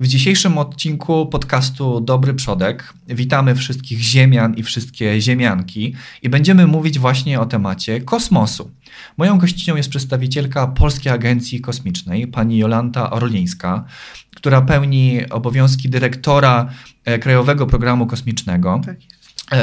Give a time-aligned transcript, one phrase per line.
[0.00, 6.98] W dzisiejszym odcinku podcastu Dobry Przodek witamy wszystkich ziemian i wszystkie ziemianki i będziemy mówić
[6.98, 8.70] właśnie o temacie kosmosu.
[9.16, 13.84] Moją gościnią jest przedstawicielka Polskiej Agencji Kosmicznej, pani Jolanta Orlińska,
[14.36, 16.70] która pełni obowiązki dyrektora
[17.04, 18.80] e, Krajowego Programu Kosmicznego.
[18.84, 18.96] Tak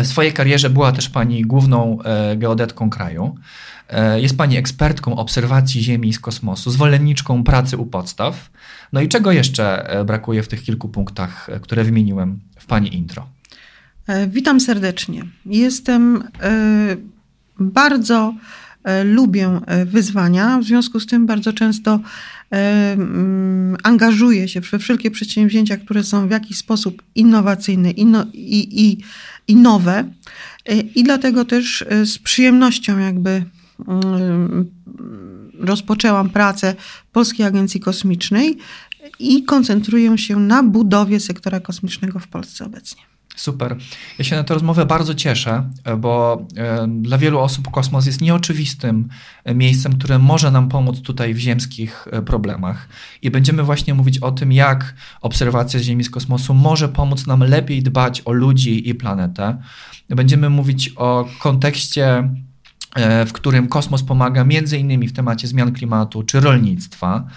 [0.04, 3.36] w swojej karierze była też pani główną e, geodetką kraju.
[4.16, 8.50] Jest pani ekspertką obserwacji Ziemi z kosmosu, zwolenniczką pracy u podstaw.
[8.94, 13.28] No i czego jeszcze brakuje w tych kilku punktach, które wymieniłem w pani intro?
[14.28, 15.24] Witam serdecznie.
[15.46, 16.24] Jestem
[17.60, 18.34] bardzo
[18.86, 22.00] E, lubię e, wyzwania, w związku z tym bardzo często
[22.52, 28.02] e, mm, angażuję się we wszelkie przedsięwzięcia, które są w jakiś sposób innowacyjne i,
[28.34, 28.98] i, i
[29.48, 30.04] nowe.
[30.96, 33.46] I dlatego też z przyjemnością jakby
[33.88, 34.72] mm,
[35.60, 36.76] rozpoczęłam pracę
[37.12, 38.58] Polskiej Agencji Kosmicznej
[39.20, 43.15] i koncentruję się na budowie sektora kosmicznego w Polsce obecnie.
[43.36, 43.78] Super.
[44.20, 46.46] Ja się na tę rozmowę bardzo cieszę, bo
[46.88, 49.10] dla wielu osób kosmos jest nieoczywistym
[49.44, 52.88] e, miejscem, które może nam pomóc tutaj w ziemskich e, problemach.
[53.22, 57.84] I będziemy właśnie mówić o tym, jak obserwacja Ziemi z kosmosu może pomóc nam lepiej
[57.84, 59.58] dbać o ludzi i planetę.
[60.10, 62.36] Będziemy mówić o kontekście e,
[63.26, 67.28] w którym kosmos pomaga między innymi w temacie zmian klimatu czy rolnictwa.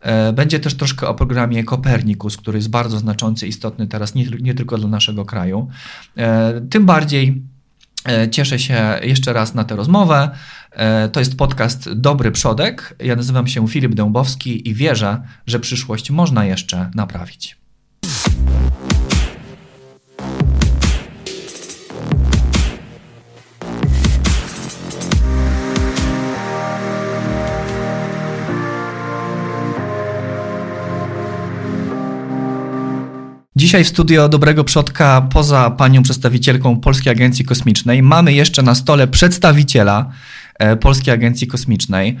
[0.00, 4.54] E, będzie też troszkę o programie Kopernikus, który jest bardzo znaczący, istotny teraz nie, nie
[4.54, 5.68] tylko dla naszego kraju.
[6.16, 7.42] E, tym bardziej
[8.08, 10.30] e, Cieszę się jeszcze raz na tę rozmowę.
[11.12, 12.96] To jest podcast Dobry Przodek.
[12.98, 17.57] Ja nazywam się Filip Dębowski i wierzę, że przyszłość można jeszcze naprawić.
[33.58, 39.08] Dzisiaj w studio Dobrego Przodka, poza panią przedstawicielką Polskiej Agencji Kosmicznej, mamy jeszcze na stole
[39.08, 40.10] przedstawiciela
[40.58, 42.16] e, Polskiej Agencji Kosmicznej.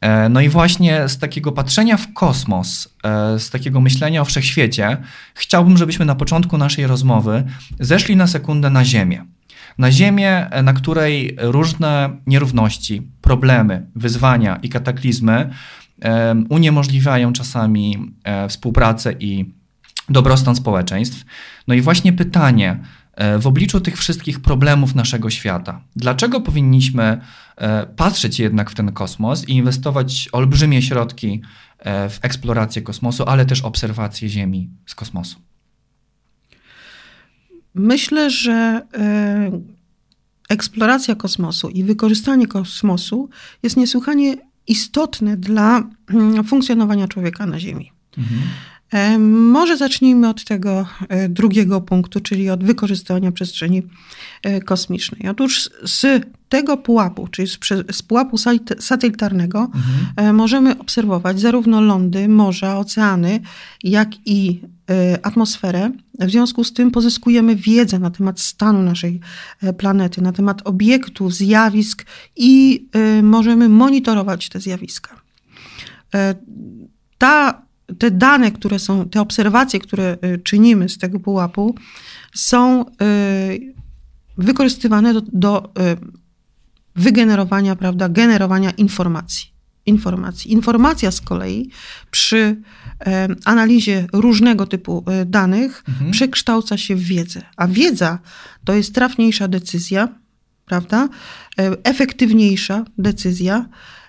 [0.00, 4.96] E, no i właśnie z takiego patrzenia w kosmos, e, z takiego myślenia o wszechświecie,
[5.34, 7.44] chciałbym, żebyśmy na początku naszej rozmowy
[7.80, 9.24] zeszli na sekundę na Ziemię.
[9.78, 15.50] Na Ziemię, na której różne nierówności, problemy, wyzwania i kataklizmy
[16.48, 18.14] uniemożliwiają czasami
[18.48, 19.61] współpracę i
[20.08, 21.24] dobrostan społeczeństw.
[21.68, 22.78] No i właśnie pytanie
[23.14, 27.20] e, w obliczu tych wszystkich problemów naszego świata, dlaczego powinniśmy
[27.56, 31.42] e, patrzeć jednak w ten kosmos i inwestować olbrzymie środki
[31.78, 35.38] e, w eksplorację kosmosu, ale też obserwację Ziemi z kosmosu?
[37.74, 38.82] Myślę, że
[40.48, 43.28] eksploracja kosmosu i wykorzystanie kosmosu
[43.62, 44.36] jest niesłychanie
[44.66, 47.92] istotne dla mm, funkcjonowania człowieka na Ziemi.
[48.18, 48.40] Mhm.
[48.92, 53.82] E, może zacznijmy od tego e, drugiego punktu, czyli od wykorzystania przestrzeni
[54.42, 55.28] e, kosmicznej.
[55.28, 57.48] Otóż z tego pułapu, czyli
[57.92, 58.36] z, pułapu
[58.80, 60.36] satelitarnego, mhm.
[60.36, 63.40] możemy obserwować zarówno lądy, morza, oceany,
[63.84, 64.60] jak i
[65.22, 65.90] atmosferę.
[66.20, 69.20] W związku z tym pozyskujemy wiedzę na temat stanu naszej
[69.78, 72.86] planety, na temat obiektów, zjawisk i
[73.22, 75.20] możemy monitorować te zjawiska.
[77.18, 77.62] Ta
[77.98, 81.74] te dane, które są, te obserwacje, które y, czynimy z tego pułapu,
[82.34, 83.74] są y,
[84.38, 85.70] wykorzystywane do, do y,
[86.96, 89.52] wygenerowania, prawda, generowania informacji.
[89.86, 90.52] Informacji.
[90.52, 91.70] Informacja z kolei
[92.10, 92.56] przy
[93.44, 96.10] analizie różnego typu danych mhm.
[96.10, 98.18] przekształca się w wiedzę, a wiedza
[98.64, 100.08] to jest trafniejsza decyzja,
[100.66, 101.08] prawda,
[101.84, 103.68] efektywniejsza decyzja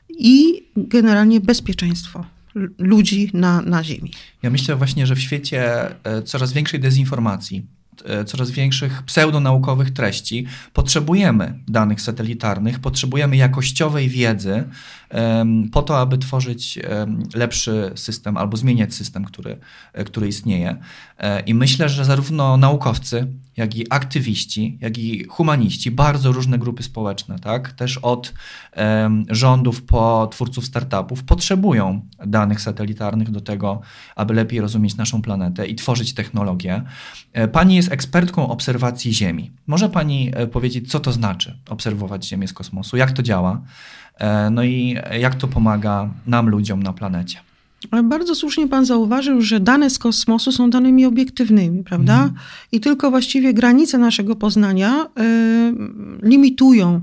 [0.09, 2.25] i generalnie bezpieczeństwo
[2.78, 4.12] ludzi na, na Ziemi.
[4.44, 7.66] Ja myślę właśnie, że w świecie e, coraz większej dezinformacji,
[8.06, 14.63] e, coraz większych pseudonaukowych treści, potrzebujemy danych satelitarnych, potrzebujemy jakościowej wiedzy
[15.72, 16.80] po to, aby tworzyć
[17.36, 19.58] lepszy system albo zmieniać system, który,
[19.94, 20.78] e, który istnieje.
[21.45, 23.27] I myślę, że zarówno naukowcy,
[23.57, 27.71] jak i aktywiści, jak i humaniści, bardzo różne grupy społeczne, tak?
[27.71, 28.33] też od
[28.75, 33.81] um, rządów po twórców startupów, potrzebują danych satelitarnych do tego,
[34.15, 36.81] aby lepiej rozumieć naszą planetę i tworzyć technologię.
[37.33, 39.51] E, pani jest ekspertką obserwacji Ziemi.
[39.68, 43.62] Może Pani e, powiedzieć, co to znaczy obserwować Ziemię z kosmosu, jak to działa,
[44.18, 47.52] e, no i jak to pomaga nam, ludziom na planecie?
[48.03, 52.13] Bardzo słusznie pan zauważył, że dane z kosmosu są danymi obiektywnymi, prawda?
[52.13, 52.33] Mhm.
[52.71, 57.01] I tylko właściwie granice naszego poznania y, limitują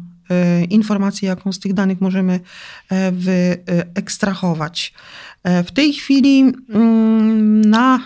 [0.71, 2.41] informację, jaką z tych danych możemy
[3.13, 4.95] wyekstrahować.
[5.45, 8.01] W tej chwili mm, na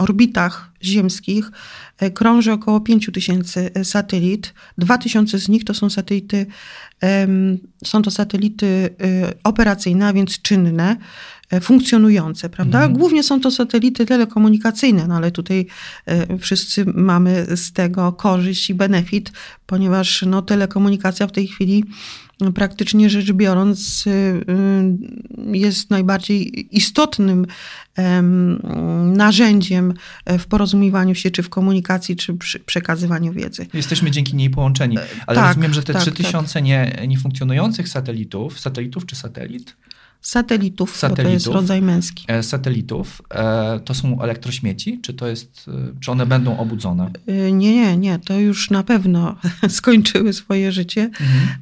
[0.00, 1.50] orbitach ziemskich
[1.98, 4.54] e, krąży około 5000 e, satelit.
[4.78, 6.46] 2000 z nich to są satelity,
[7.84, 10.96] są to satelity e, operacyjne, a więc czynne,
[11.60, 12.78] funkcjonujące, prawda?
[12.78, 12.98] Mhm.
[12.98, 15.66] Głównie są to satelity telekomunikacyjne, no ale tutaj
[16.40, 19.32] wszyscy mamy z tego korzyść i benefit,
[19.66, 21.84] ponieważ no, telekomunikacja w tej chwili
[22.54, 27.46] praktycznie rzecz biorąc, y, y, jest najbardziej istotnym
[29.04, 29.94] narzędziem
[30.26, 33.66] w porozumiewaniu się, czy w komunikacji, czy przy przekazywaniu wiedzy.
[33.74, 34.98] Jesteśmy dzięki niej połączeni.
[35.26, 36.64] Ale tak, rozumiem, że te tak, 3000 tak.
[36.64, 39.76] nie, niefunkcjonujących satelitów, satelitów czy satelit?
[40.20, 42.24] Satelitów, satelitów, to jest rodzaj męski.
[42.28, 47.10] E, satelitów, e, to są elektrośmieci, czy to jest, e, czy one będą obudzone?
[47.26, 49.36] Nie, nie, nie, to już na pewno
[49.68, 51.10] skończyły swoje życie.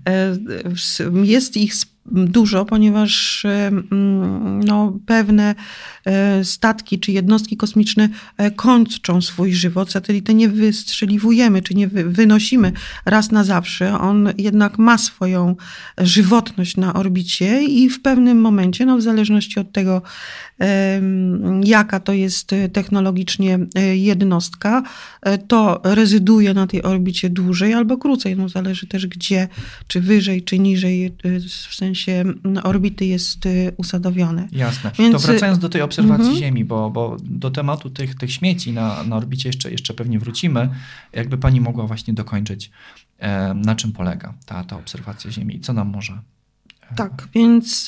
[0.04, 1.26] Mhm.
[1.26, 1.74] Jest ich
[2.12, 5.54] dużo, ponieważ mm, no, pewne
[6.04, 9.90] e, statki czy jednostki kosmiczne e, kończą swój żywot.
[9.90, 12.72] Satelitę nie wystrzeliwujemy, czy nie wynosimy
[13.04, 13.98] raz na zawsze.
[13.98, 15.56] On jednak ma swoją
[15.98, 20.02] żywotność na orbicie i w pewnym momencie, no, w zależności od tego,
[21.64, 24.82] jaka to jest technologicznie e, jednostka,
[25.48, 28.36] to rezyduje na tej orbicie dłużej albo krócej.
[28.36, 29.48] No, zależy też gdzie,
[29.86, 31.14] czy wyżej, czy niżej,
[31.68, 32.24] w sensie sensie
[32.62, 34.48] orbity jest y, usadowione.
[34.52, 34.90] Jasne.
[34.98, 35.12] Więc...
[35.12, 36.38] To wracając do tej obserwacji mhm.
[36.38, 40.68] Ziemi, bo, bo do tematu tych, tych śmieci na, na orbicie jeszcze, jeszcze pewnie wrócimy.
[41.12, 42.70] Jakby pani mogła właśnie dokończyć,
[43.18, 46.18] e, na czym polega ta, ta obserwacja Ziemi i co nam może
[46.96, 47.86] tak, więc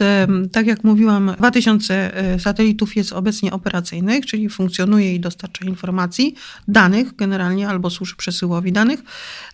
[0.52, 6.35] tak jak mówiłam, 2000 e, satelitów jest obecnie operacyjnych, czyli funkcjonuje i dostarcza informacji,
[6.69, 9.02] danych generalnie albo służy przesyłowi danych.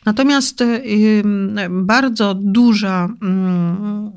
[0.05, 0.67] Natomiast e,
[1.71, 4.13] bardzo duża, mm,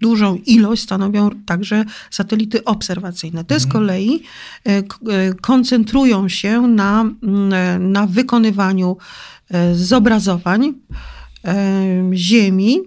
[0.00, 3.44] dużą ilość stanowią także satelity obserwacyjne.
[3.44, 3.72] Te z mhm.
[3.72, 4.22] kolei
[4.64, 4.82] e,
[5.40, 8.96] koncentrują się na, mm, na wykonywaniu
[9.74, 10.74] zobrazowań
[12.14, 12.80] Ziemi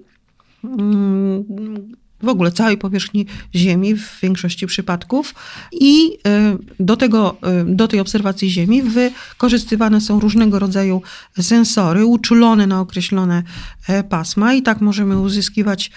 [2.23, 3.25] w ogóle całej powierzchni
[3.55, 5.35] Ziemi w większości przypadków.
[5.71, 11.01] I e, do, tego, e, do tej obserwacji Ziemi wykorzystywane są różnego rodzaju
[11.41, 13.43] sensory uczulone na określone
[13.87, 15.91] e, pasma, i tak możemy uzyskiwać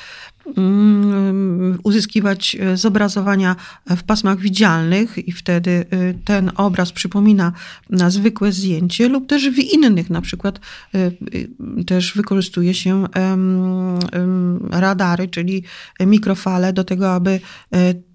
[1.82, 3.56] uzyskiwać e, zobrazowania
[3.86, 7.52] w pasmach widzialnych i wtedy e, ten obraz przypomina
[7.90, 10.60] na zwykłe zdjęcie lub też w innych, na przykład
[10.94, 11.10] e,
[11.84, 13.06] też wykorzystuje się
[14.70, 15.62] radary, czyli
[16.00, 17.40] mikrofale do tego, aby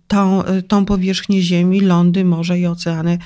[0.08, 3.18] tą, tą powierzchnię Ziemi, lądy, morza i oceany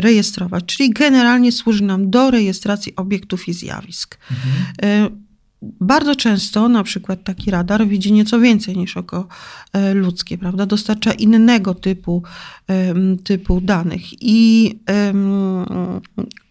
[0.00, 0.64] rejestrować.
[0.64, 4.18] Czyli generalnie służy nam do rejestracji obiektów i zjawisk.
[4.30, 5.25] Mhm.
[5.62, 9.28] Bardzo często na przykład taki radar widzi nieco więcej niż oko
[9.72, 10.66] e, ludzkie, prawda?
[10.66, 12.22] Dostarcza innego typu,
[13.24, 14.78] typu danych i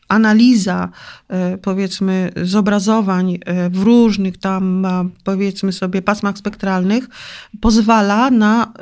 [0.07, 0.90] analiza
[1.28, 4.88] e, powiedzmy zobrazowań e, w różnych tam
[5.24, 7.08] powiedzmy sobie pasmach spektralnych
[7.62, 8.74] pozwala na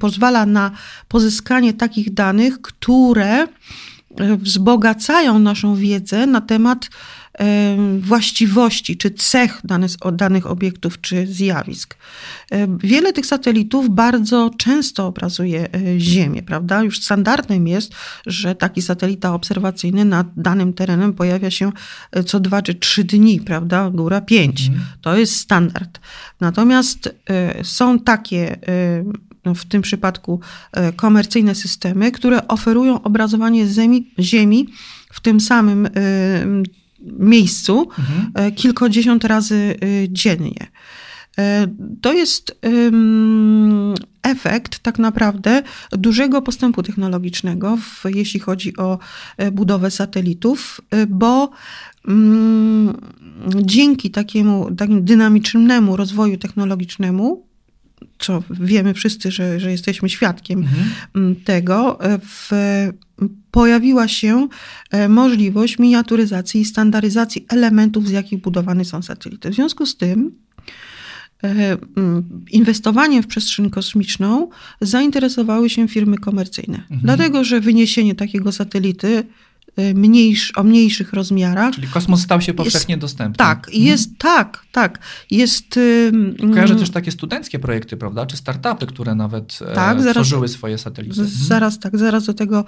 [0.00, 0.70] pozwala na
[1.08, 3.46] pozyskanie takich danych, które
[4.38, 6.88] wzbogacają naszą wiedzę na temat
[8.00, 11.96] właściwości czy cech danych, danych obiektów czy zjawisk.
[12.78, 16.82] Wiele tych satelitów bardzo często obrazuje e, Ziemię, prawda?
[16.82, 17.94] Już standardem jest,
[18.26, 21.72] że taki satelita obserwacyjny nad danym terenem pojawia się
[22.12, 23.90] e, co dwa czy trzy dni, prawda?
[23.90, 24.66] Góra pięć.
[24.66, 24.86] Mhm.
[25.00, 26.00] To jest standard.
[26.40, 28.56] Natomiast e, są takie
[29.44, 30.40] no w tym przypadku
[30.96, 34.68] komercyjne systemy, które oferują obrazowanie ziemi, ziemi
[35.12, 35.88] w tym samym
[37.00, 38.30] miejscu mhm.
[38.34, 40.66] E, kilkadziesiąt razy e, dziennie.
[41.38, 41.66] E,
[42.00, 42.60] to jest
[44.22, 45.62] efekt tak naprawdę
[45.92, 48.98] dużego postępu technologicznego, w, jeśli chodzi o
[49.52, 51.50] budowę satelitów, bo
[52.08, 52.96] mm,
[53.56, 57.46] dzięki takiemu, takiemu dynamicznemu rozwoju technologicznemu,
[58.18, 61.36] co wiemy wszyscy, że, że jesteśmy świadkiem mhm.
[61.44, 62.50] tego, w,
[63.50, 64.48] pojawiła się
[64.90, 69.50] e, możliwość miniaturyzacji i standaryzacji elementów, z jakich budowane są satelity.
[69.50, 70.32] W związku z tym,
[71.44, 71.76] e,
[72.50, 74.48] inwestowaniem w przestrzeń kosmiczną
[74.80, 76.78] zainteresowały się firmy komercyjne.
[76.78, 77.00] Mhm.
[77.02, 79.24] Dlatego, że wyniesienie takiego satelity
[79.94, 81.74] mniejsz, o mniejszych rozmiarach.
[81.74, 83.36] Czyli kosmos stał się powszechnie jest, dostępny.
[83.36, 83.84] Tak, mhm.
[83.84, 84.98] jest, tak, tak.
[85.30, 85.80] Jest...
[86.40, 90.78] Kojarzę mm, też takie studenckie projekty, prawda, czy startupy, które nawet tak, zaraz, tworzyły swoje
[90.78, 91.20] satelity.
[91.20, 91.38] Mhm.
[91.46, 92.64] zaraz, tak, zaraz do tego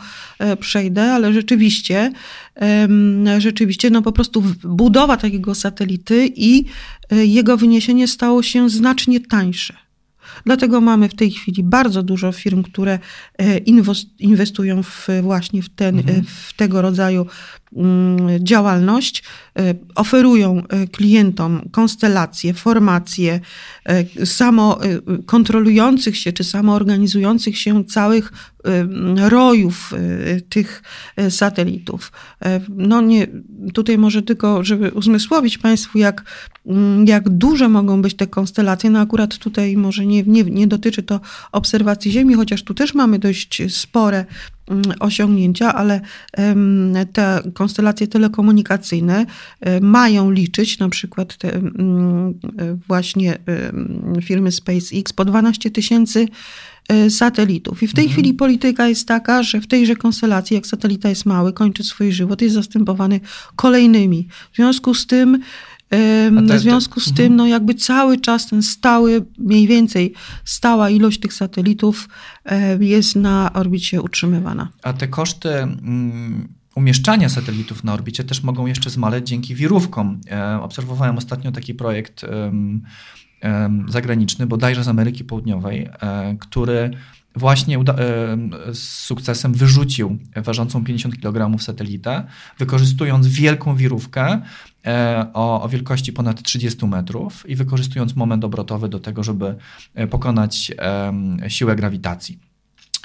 [0.60, 2.12] przejdę, ale rzeczywiście,
[3.38, 6.64] rzeczywiście, no po prostu budowa takiego satelity i
[7.10, 9.87] jego wyniesienie stało się znacznie tańsze.
[10.48, 12.98] Dlatego mamy w tej chwili bardzo dużo firm, które
[13.38, 13.58] e,
[14.18, 16.24] inwestują w, właśnie w, ten, mhm.
[16.24, 17.26] w tego rodzaju
[17.76, 19.22] mm, działalność,
[19.58, 23.40] e, oferują e, klientom konstelacje, formacje
[24.24, 24.78] samo
[25.26, 28.32] kontrolujących się czy samoorganizujących się całych
[29.28, 29.94] rojów
[30.48, 30.82] tych
[31.30, 32.12] satelitów.
[32.68, 33.26] No nie,
[33.74, 36.24] tutaj może tylko, żeby uzmysłowić Państwu, jak,
[36.66, 41.02] mm, jak duże mogą być te konstelacje, no akurat tutaj może nie, nie, nie dotyczy
[41.02, 41.20] to
[41.52, 44.24] obserwacji Ziemi, chociaż tu też mamy dość spore
[44.68, 46.00] mm, osiągnięcia, ale
[47.12, 49.26] te konstelacje telekomunikacyjne
[49.80, 52.34] mają liczyć, na przykład te mm,
[52.88, 53.38] właśnie
[54.22, 56.28] firmy SpaceX po 12 tysięcy
[57.08, 57.82] satelitów.
[57.82, 58.12] I w tej mhm.
[58.12, 62.42] chwili polityka jest taka, że w tejże konstelacji, jak satelita jest mały, kończy swój żywot,
[62.42, 63.20] jest zastępowany
[63.56, 64.28] kolejnymi.
[64.52, 65.42] W związku z tym
[65.90, 67.36] w związku z tym, mhm.
[67.36, 70.14] no jakby cały czas ten stały, mniej więcej
[70.44, 72.08] stała ilość tych satelitów
[72.80, 74.68] jest na orbicie utrzymywana.
[74.82, 80.20] A te koszty mm, umieszczania satelitów na orbicie też mogą jeszcze zmaleć dzięki wirówkom.
[80.30, 82.24] E, obserwowałem ostatnio taki projekt
[83.88, 86.90] zagraniczny, bodajże z Ameryki Południowej, e, który
[87.36, 87.78] właśnie
[88.72, 92.24] z sukcesem wyrzucił ważącą 50 kg satelitę,
[92.58, 94.40] wykorzystując wielką wirówkę
[94.86, 99.56] e, o, o, wielkości ponad 30 metrów i wykorzystując moment obrotowy do tego, żeby
[99.94, 100.72] e, pokonać
[101.48, 102.47] siłę grawitacji.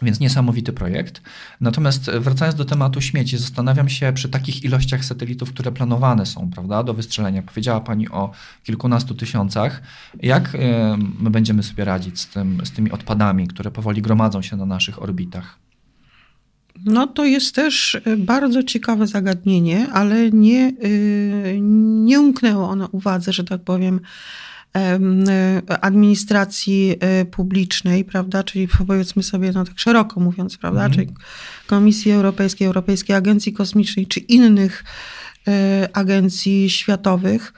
[0.04, 1.22] Więc niesamowity projekt.
[1.62, 6.84] Natomiast wracając do tematu śmieci, zastanawiam się przy takich ilościach satelitów, które planowane są, prawda,
[6.84, 7.42] do wystrzelenia.
[7.42, 8.32] Powiedziała Pani o
[8.64, 9.82] kilkunastu tysiącach.
[10.22, 14.56] Jak e, my będziemy sobie radzić z, tym, z tymi odpadami, które powoli gromadzą się
[14.56, 15.60] na naszych orbitach?
[16.86, 23.34] No to jest też e, bardzo ciekawe zagadnienie, ale nie, e, nie umknęło ono uwadze,
[23.34, 24.00] że tak powiem,
[25.82, 30.94] administracji e, publicznej, prawda, czyli powiedzmy sobie, no tak szeroko mówiąc, prawda, mhm.
[30.94, 31.18] czyli
[31.68, 34.84] Komisji Europejskiej, Europejskiej Agencji Kosmicznej, czy innych
[35.48, 37.54] e, agencji światowych,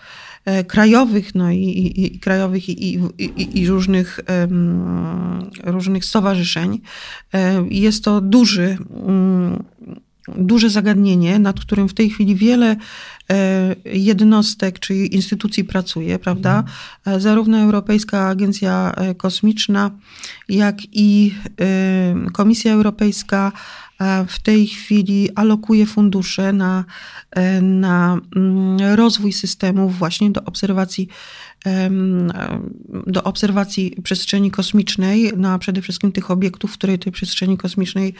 [0.67, 4.19] krajowych, no i, i, i krajowych i, i, i różnych,
[5.63, 6.81] różnych stowarzyszeń.
[7.69, 9.63] Jest to duży, mm,
[10.27, 12.75] duże zagadnienie, nad którym w tej chwili wiele
[13.31, 16.59] E, jednostek czy instytucji pracuje, prawda?
[16.59, 17.17] Mhm.
[17.17, 19.91] E, zarówno Europejska Agencja e, Kosmiczna,
[20.49, 21.35] jak i
[22.33, 23.51] Komisja Europejska
[24.27, 26.85] w tej chwili alokuje fundusze na,
[27.61, 31.07] na mm, rozwój systemów właśnie do obserwacji
[33.07, 38.13] do obserwacji przestrzeni kosmicznej, no przede wszystkim tych obiektów, które tej przestrzeni kosmicznej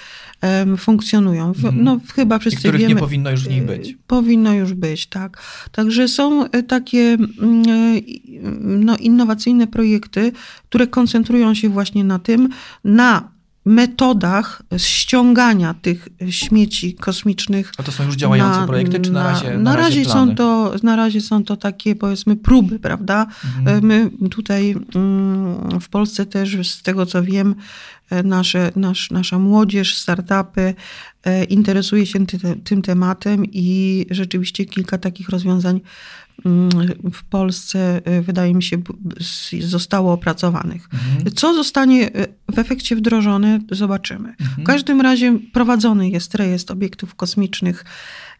[0.77, 1.47] funkcjonują.
[1.47, 1.83] Mhm.
[1.83, 2.93] No, chyba wszyscy I których wiemy.
[2.93, 3.97] nie powinno już w niej być.
[4.07, 5.41] Powinno już być, tak.
[5.71, 8.01] Także są e, takie mm, e,
[8.61, 10.31] no, innowacyjne projekty,
[10.69, 12.49] które koncentrują się właśnie na tym,
[12.83, 13.34] na
[13.65, 17.71] metodach ściągania tych śmieci kosmicznych.
[17.77, 19.51] A to są już działające na, projekty, czy na, razie?
[19.51, 23.27] Na, na razie, razie są to, na razie są to takie, powiedzmy, próby, prawda?
[23.57, 23.85] Mhm.
[23.85, 27.55] My tutaj mm, w Polsce też, z tego co wiem,
[28.09, 30.73] e, nasze, nasz, nasza młodzież, startupy
[31.23, 35.81] e, interesuje się ty, tym tematem i rzeczywiście kilka takich rozwiązań
[37.13, 38.77] w Polsce, y, wydaje mi się,
[39.61, 40.89] zostało opracowanych.
[40.93, 41.35] Mhm.
[41.35, 44.29] Co zostanie y, w efekcie wdrożone, zobaczymy.
[44.29, 44.49] Mhm.
[44.57, 47.85] W każdym razie prowadzony jest rejestr obiektów kosmicznych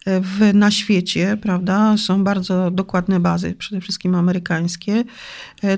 [0.07, 1.97] y, w, na świecie, prawda?
[1.97, 5.03] Są bardzo dokładne bazy, przede wszystkim amerykańskie.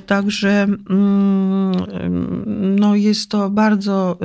[0.05, 1.72] Także mm,
[2.79, 4.19] no, jest to bardzo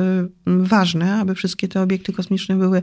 [0.46, 2.82] ważne, aby wszystkie te obiekty kosmiczne były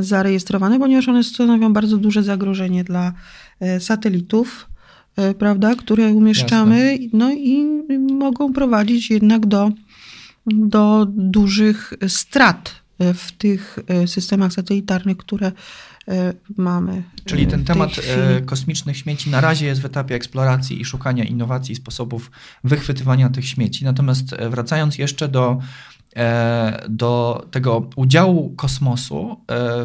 [0.00, 3.12] zarejestrowane, ponieważ one stanowią bardzo duże zagrożenie dla
[3.80, 4.68] satelitów,
[5.16, 7.06] e, prawda, które umieszczamy, Jasne.
[7.12, 7.64] no i
[8.12, 9.70] mogą prowadzić jednak do,
[10.46, 15.52] do dużych strat e, w tych systemach satelitarnych, które
[16.56, 17.02] mamy.
[17.24, 18.46] Czyli ten temat chwili.
[18.46, 22.30] kosmicznych śmieci na razie jest w etapie eksploracji i szukania innowacji sposobów
[22.64, 23.84] wychwytywania tych śmieci.
[23.84, 25.62] Natomiast wracając jeszcze do e,
[26.88, 29.36] do tego udziału kosmosu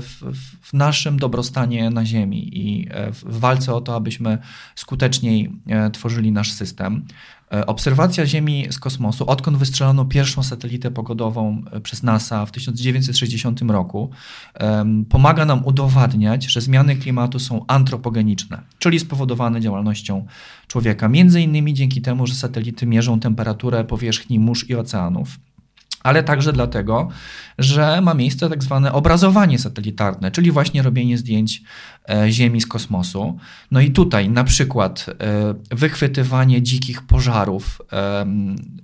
[0.02, 4.38] w, w naszym dobrostanie na Ziemi i w walce o to, abyśmy
[4.76, 5.52] skuteczniej
[5.94, 7.06] tworzyli nasz system.
[7.54, 13.62] E, obserwacja Ziemi z kosmosu, odkąd wystrzelono pierwszą satelitę pogodową e, przez NASA w 1960
[13.62, 14.10] roku,
[15.10, 20.26] pomaga nam udowadniać, że zmiany klimatu są antropogeniczne, czyli spowodowane działalnością
[20.68, 21.08] człowieka.
[21.08, 25.40] Między innymi dzięki temu, że satelity mierzą temperaturę powierzchni mórz i oceanów
[26.08, 27.10] ale także dlatego,
[27.58, 31.64] że ma miejsce tak zwane obrazowanie satelitarne, czyli właśnie robienie zdjęć
[32.10, 33.38] e, Ziemi z kosmosu.
[33.72, 37.82] No i tutaj na przykład e, wychwytywanie dzikich pożarów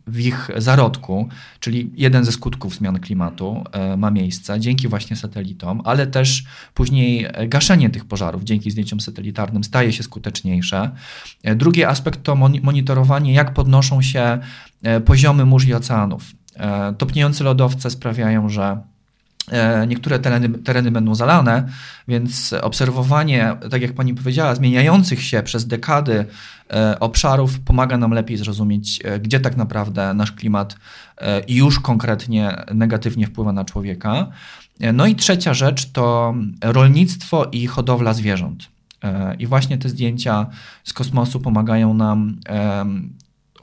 [0.08, 5.82] w ich zarodku, czyli jeden ze skutków zmian klimatu e, ma miejsce dzięki właśnie satelitom,
[5.84, 10.92] ale też później gaszenie tych pożarów dzięki zdjęciom satelitarnym staje się skuteczniejsze.
[11.56, 14.40] Drugi aspekt to monitorowanie, jak podnoszą się
[15.06, 16.43] poziomy mórz i oceanów.
[16.56, 18.82] E, topniejące lodowce sprawiają, że
[19.52, 21.68] e, niektóre tereny, tereny będą zalane,
[22.08, 26.26] więc obserwowanie, tak jak pani powiedziała, zmieniających się przez dekady
[26.70, 30.76] e, obszarów pomaga nam lepiej zrozumieć, gdzie tak naprawdę nasz klimat
[31.48, 34.28] już konkretnie negatywnie wpływa na człowieka.
[34.94, 38.68] No i trzecia rzecz to rolnictwo i hodowla zwierząt.
[39.40, 40.46] I właśnie te zdjęcia
[40.84, 42.40] z kosmosu pomagają nam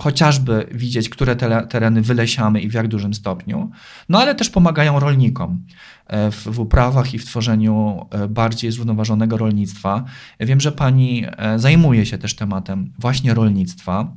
[0.02, 3.71] chociażby widzieć, które te tereny wylesiamy i w jak dużym stopniu,
[4.09, 5.64] no ale też pomagają rolnikom
[6.07, 10.04] e, w, w uprawach i w tworzeniu e, bardziej zrównoważonego rolnictwa.
[10.40, 14.12] Wiem, że pani e, zajmuje się też tematem właśnie rolnictwa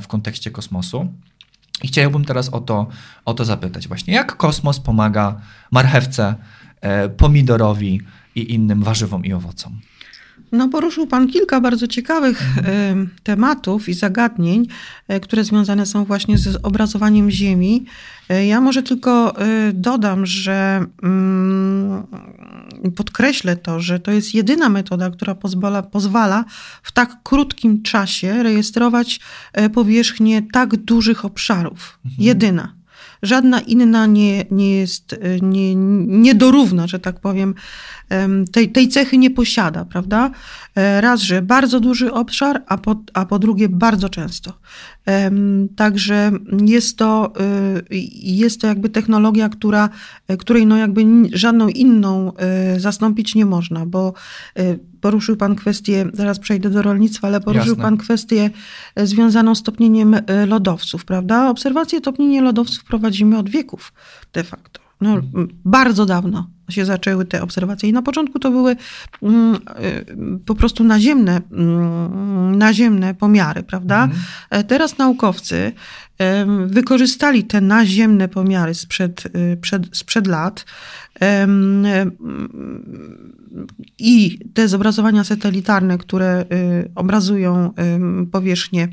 [0.00, 1.08] w kontekście kosmosu.
[1.82, 2.86] I chciałbym teraz o to,
[3.24, 6.34] o to zapytać właśnie, jak kosmos pomaga marchewce,
[7.16, 8.00] pomidorowi
[8.34, 9.80] i innym warzywom i owocom?
[10.52, 13.10] No, poruszył Pan kilka bardzo ciekawych mhm.
[13.22, 14.66] tematów i zagadnień,
[15.08, 17.84] e, które związane są właśnie z obrazowaniem Ziemi.
[18.28, 22.06] E, ja może tylko e, dodam, że mm,
[22.96, 26.44] podkreślę to, że to jest jedyna metoda, która pozwala, pozwala
[26.82, 29.20] w tak krótkim czasie rejestrować
[29.74, 31.98] powierzchnię tak dużych obszarów.
[32.04, 32.22] Mhm.
[32.26, 32.81] Jedyna
[33.22, 35.74] żadna inna nie, nie jest, nie,
[36.06, 37.54] nie dorówna, że tak powiem,
[38.52, 40.30] tej, tej cechy nie posiada, prawda?
[40.74, 44.52] E, raz, że bardzo duży obszar, a po, a po drugie bardzo często.
[45.76, 46.32] Także
[46.66, 47.32] jest to,
[47.90, 49.88] y, jest to jakby technologia, która,
[50.28, 54.14] e, której no jakby żadną inną e, zastąpić nie można, bo
[55.02, 57.82] poruszył Pan kwestię, zaraz przejdę do rolnictwa, ale poruszył Jasne.
[57.82, 58.50] Pan kwestię
[58.96, 60.16] związaną z topnieniem
[60.46, 61.50] lodowców, prawda?
[61.50, 63.92] Obserwacje topnienia lodowców prowadzimy od wieków
[64.32, 64.80] de facto.
[65.00, 65.16] No,
[65.64, 67.88] bardzo dawno się zaczęły te obserwacje.
[67.88, 68.76] I na początku to były
[69.22, 74.04] mm, y, po prostu naziemne, mm, naziemne pomiary, prawda?
[74.04, 74.22] Mhm.
[74.50, 75.72] E, teraz naukowcy
[76.66, 80.64] wykorzystali te naziemne pomiary sprzed, y, przed, sprzed lat
[83.98, 87.72] i te zobrazowania satelitarne, które y, obrazują
[88.32, 88.88] powierzchnię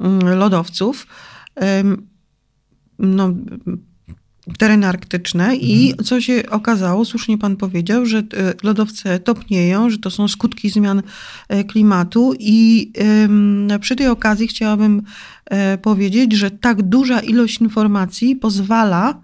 [0.00, 1.06] mm, lodowców,
[2.98, 3.34] no,
[4.58, 6.04] tereny arktyczne i mhm.
[6.04, 8.22] co się okazało, słusznie pan powiedział, że e,
[8.62, 11.02] lodowce topnieją, że to są skutki zmian
[11.48, 12.92] e, klimatu i
[13.80, 15.02] przy tej okazji chciałabym
[15.46, 19.20] e, powiedzieć, że tak duża ilość informacji pozwala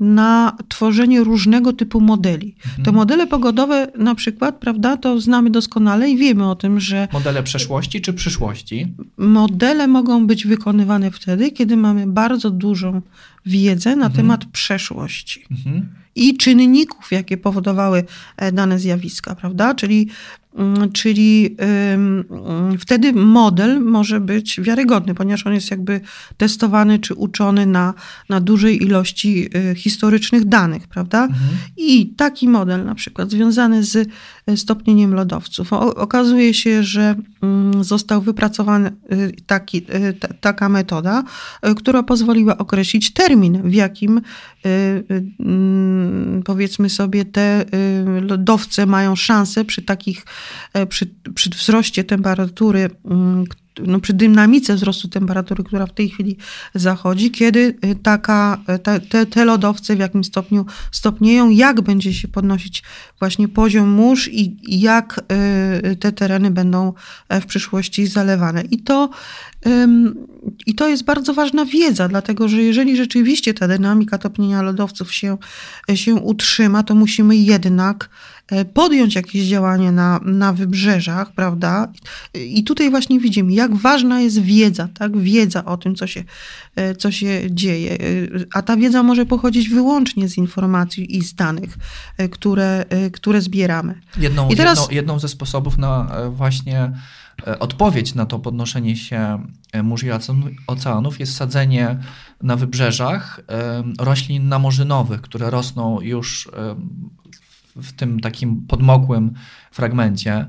[0.00, 2.54] na tworzenie różnego typu modeli.
[2.66, 2.84] Mhm.
[2.84, 7.08] Te modele pogodowe na przykład, prawda, to znamy doskonale i wiemy o tym, że...
[7.12, 8.94] Modele przeszłości czy przyszłości?
[9.16, 13.02] Modele mogą być wykonywane wtedy, kiedy mamy bardzo dużą
[13.46, 14.12] wiedzę na mhm.
[14.12, 15.44] temat przeszłości.
[15.50, 15.88] Mhm.
[16.14, 18.04] I czynników, jakie powodowały
[18.36, 19.74] e, dane zjawiska, prawda?
[19.74, 20.08] Czyli
[20.92, 21.56] czyli
[22.78, 26.00] wtedy model może być wiarygodny, ponieważ on jest jakby
[26.36, 27.94] testowany czy uczony na,
[28.28, 31.22] na dużej ilości y, historycznych danych, prawda?
[31.22, 31.50] Mhm.
[31.76, 34.08] I taki model, na przykład związany z
[34.56, 39.86] stopnieniem lodowców, okazuje się, że mm, został wypracowany y, taki,
[40.40, 41.22] taka metoda,
[41.76, 44.20] która pozwoliła określić termin, w jakim
[45.40, 47.64] mm, powiedzmy sobie te
[48.20, 50.24] lodowce mają szansę przy takich
[50.88, 53.44] przy, przy wzroście temperatury, mm,
[53.78, 56.36] no, przy dynamice wzrostu temperatury, która w tej chwili
[56.74, 62.28] zachodzi, kiedy e, taka, e, te, te lodowce w jakim stopniu stopnieją, jak będzie się
[62.28, 62.82] podnosić
[63.18, 65.20] właśnie poziom mórz i, jak
[66.00, 66.92] te tereny będą
[67.30, 68.62] w przyszłości zalewane.
[68.62, 69.10] I to,
[70.66, 75.36] I to jest bardzo ważna wiedza, dlatego że jeżeli rzeczywiście ta dynamika topnienia lodowców się,
[75.94, 78.39] się utrzyma, to musimy jednak e,
[78.74, 81.92] podjąć jakieś działanie na, na wybrzeżach, prawda?
[82.34, 85.18] I tutaj właśnie widzimy, jak ważna jest wiedza, tak?
[85.18, 86.24] Wiedza o tym, co się,
[86.76, 87.98] e, co się dzieje.
[88.54, 91.78] A ta wiedza może pochodzić wyłącznie z informacji i z danych,
[92.30, 94.00] które, które zbieramy.
[94.18, 94.78] Jedną, I teraz...
[94.78, 96.92] jedną, jedną ze sposobów na właśnie
[97.60, 99.46] odpowiedź na to podnoszenie się
[99.82, 100.08] mórz i
[100.66, 101.96] oceanów jest sadzenie
[102.42, 103.40] na wybrzeżach
[103.98, 106.48] roślin namorzynowych, które rosną już
[107.76, 109.34] w tym takim podmokłym
[109.70, 110.46] fragmencie.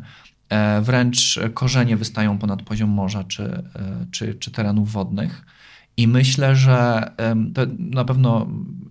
[0.49, 3.63] E, wręcz korzenie wystają ponad poziom morza czy, e,
[4.11, 5.45] czy, czy terenów wodnych.
[5.97, 7.11] I myślę, że
[7.79, 8.47] na pewno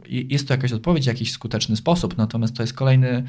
[0.08, 3.24] jest to jakaś odpowiedź, jakiś skuteczny sposób, natomiast to jest kolejny,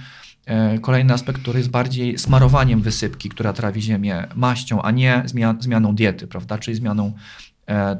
[0.46, 5.24] e, kolejny aspekt, który jest bardziej smarowaniem wysypki, która trawi ziemię maścią, a nie
[5.60, 6.58] zmianą diety, prawda?
[6.58, 7.14] czyli zmianą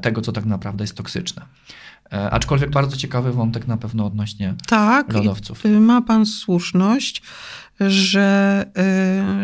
[0.02, 1.42] tego, co tak naprawdę jest toksyczne.
[2.14, 5.64] E, aczkolwiek bardzo ciekawy wątek na pewno odnośnie tak, lodowców.
[5.80, 7.22] Ma pan słuszność,
[7.80, 8.66] że,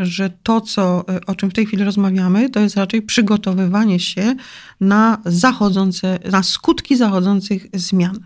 [0.02, 4.36] y, że to, co, o czym w tej chwili rozmawiamy, to jest raczej przygotowywanie się
[4.82, 8.20] na zachodzące, na skutki zachodzących zmian.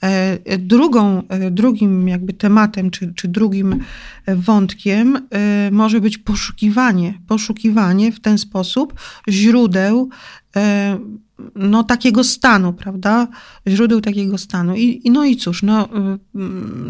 [0.00, 3.84] E, drugą, e, drugim jakby tematem, czy, czy drugim
[4.26, 5.28] wątkiem
[5.70, 10.10] może być poszukiwanie, poszukiwanie w ten sposób źródeł
[11.54, 13.28] no, takiego stanu, prawda?
[13.68, 14.76] Źródeł takiego stanu.
[14.76, 16.18] I, i no i cóż, no, y,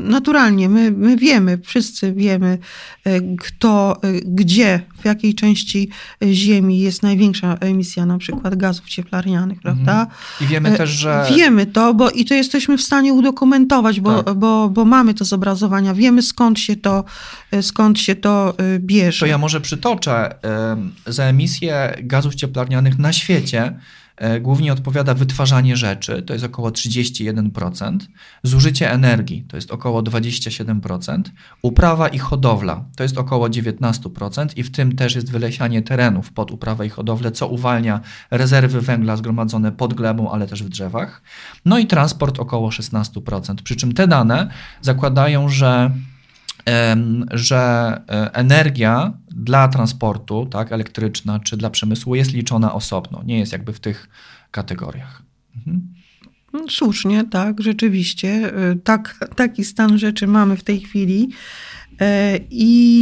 [0.09, 2.59] naturalnie my, my wiemy, wszyscy wiemy,
[3.07, 5.89] y, kto, y, gdzie, w jakiej części
[6.33, 10.01] Ziemi jest największa emisja na przykład gazów cieplarnianych, prawda?
[10.01, 10.09] Mhm.
[10.41, 11.27] I wiemy też, że...
[11.37, 14.35] Wiemy to, bo i to jesteśmy w stanie udokumentować, bo, tak.
[14.35, 17.05] bo, bo mamy to zobrazowania, wiemy skąd się to,
[17.63, 19.21] skąd się to bierze.
[19.21, 20.35] To ja może przytoczę.
[21.07, 24.08] Za emisję gazów cieplarnianych na świecie E,
[24.41, 27.99] głównie odpowiada wytwarzanie rzeczy, to jest około 31%,
[28.43, 31.23] zużycie energii, to jest około 27%,
[31.63, 36.51] uprawa i hodowla, to jest około 19% i w tym też jest wylesianie terenów pod
[36.51, 38.01] uprawę i hodowlę, co uwalnia
[38.31, 41.23] rezerwy węgla zgromadzone pod glebą, ale też w drzewach.
[41.65, 44.51] No i transport około 16%, przy czym te dane
[44.81, 45.91] zakładają, że
[47.31, 47.57] że
[48.09, 53.73] e, energia dla transportu, tak, elektryczna czy dla przemysłu jest liczona osobno, nie jest jakby
[53.73, 54.09] w tych
[54.51, 55.23] kategoriach.
[55.57, 55.95] Mhm.
[56.69, 58.29] Słusznie, tak, rzeczywiście.
[58.29, 61.29] E, tak, taki stan rzeczy mamy w tej chwili.
[62.01, 62.98] E, I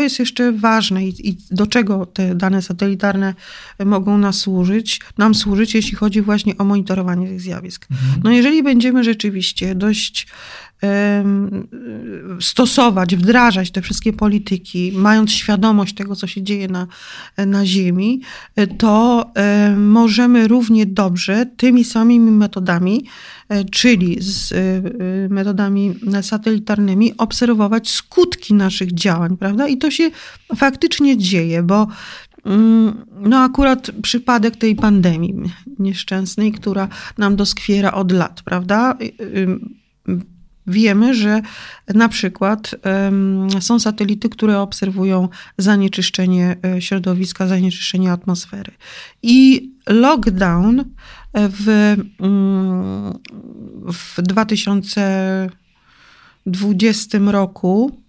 [0.00, 3.34] co jest jeszcze ważne i, do czego te dane satelitarne
[3.84, 7.86] mogą nas służyć, nam służyć, jeśli chodzi właśnie o monitorowanie tych zjawisk?
[7.90, 8.20] Mhm.
[8.24, 10.26] No jeżeli będziemy rzeczywiście dość
[12.40, 16.86] stosować, wdrażać te wszystkie polityki, mając świadomość tego, co się dzieje na,
[17.46, 18.20] na Ziemi,
[18.78, 19.30] to
[19.76, 23.04] możemy równie dobrze tymi samymi metodami,
[23.48, 24.56] e, czyli z e,
[25.28, 29.68] metodami satelitarnymi, obserwować skutki naszych działań, prawda?
[29.68, 30.10] I to się
[30.56, 31.86] faktycznie dzieje, bo
[32.44, 35.34] mm, no akurat przypadek tej pandemii
[35.78, 36.88] nieszczęsnej, która
[37.18, 38.98] nam doskwiera od lat, prawda?
[40.70, 41.42] Wiemy, że
[41.94, 42.74] na przykład
[43.60, 45.28] są satelity, które obserwują
[45.58, 48.72] zanieczyszczenie e, środowiska, zanieczyszczenie atmosfery.
[49.22, 50.84] I lockdown
[51.34, 53.18] w, mm,
[53.92, 58.00] w 2020 roku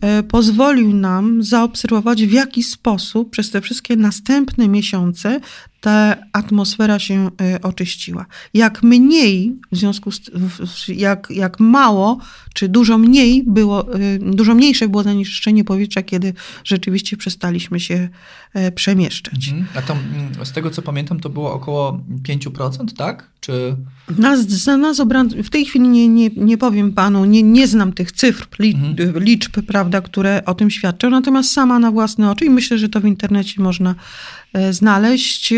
[0.00, 5.40] E, pozwolił nam zaobserwować, w jaki sposób przez te wszystkie następne miesiące
[5.86, 8.26] ta atmosfera się e, oczyściła.
[8.54, 10.20] Jak mniej, w związku z
[10.88, 12.18] jak, jak mało,
[12.56, 18.08] czy dużo mniej było, e, dużo mniejsze było zanieczyszczenie powietrza, kiedy rzeczywiście przestaliśmy się
[18.74, 19.48] przemieszczać.
[19.48, 19.66] Mhm.
[19.74, 23.30] A to mm, z tego co pamiętam, to było około 5%, tak?
[23.40, 23.76] Czy...
[24.18, 25.00] Nas, za nas
[25.44, 29.24] w tej chwili nie, nie, nie powiem panu, nie, nie znam tych cyfr, mhm.
[29.24, 33.00] liczb, prawda, które o tym świadczą, natomiast sama na własne oczy i myślę, że to
[33.00, 33.94] w internecie można
[34.56, 35.54] E, znaleźć,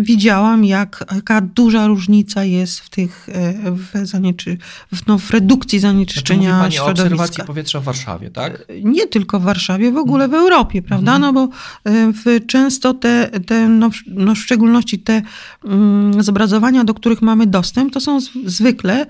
[0.00, 4.58] widziałam, jak, jaka duża różnica jest w tych, e, w, zanieczy,
[4.92, 8.64] w, no, w redukcji zanieczyszczenia znaczy, mówi pani o obserwacji powietrza w Warszawie, tak?
[8.68, 11.16] E, nie tylko w Warszawie, w ogóle w Europie, prawda?
[11.16, 11.22] Mhm.
[11.22, 11.54] No bo
[11.84, 15.22] w, często te, te no, no, w szczególności te
[15.64, 19.06] mm, zobrazowania, do których mamy dostęp, to są zwykle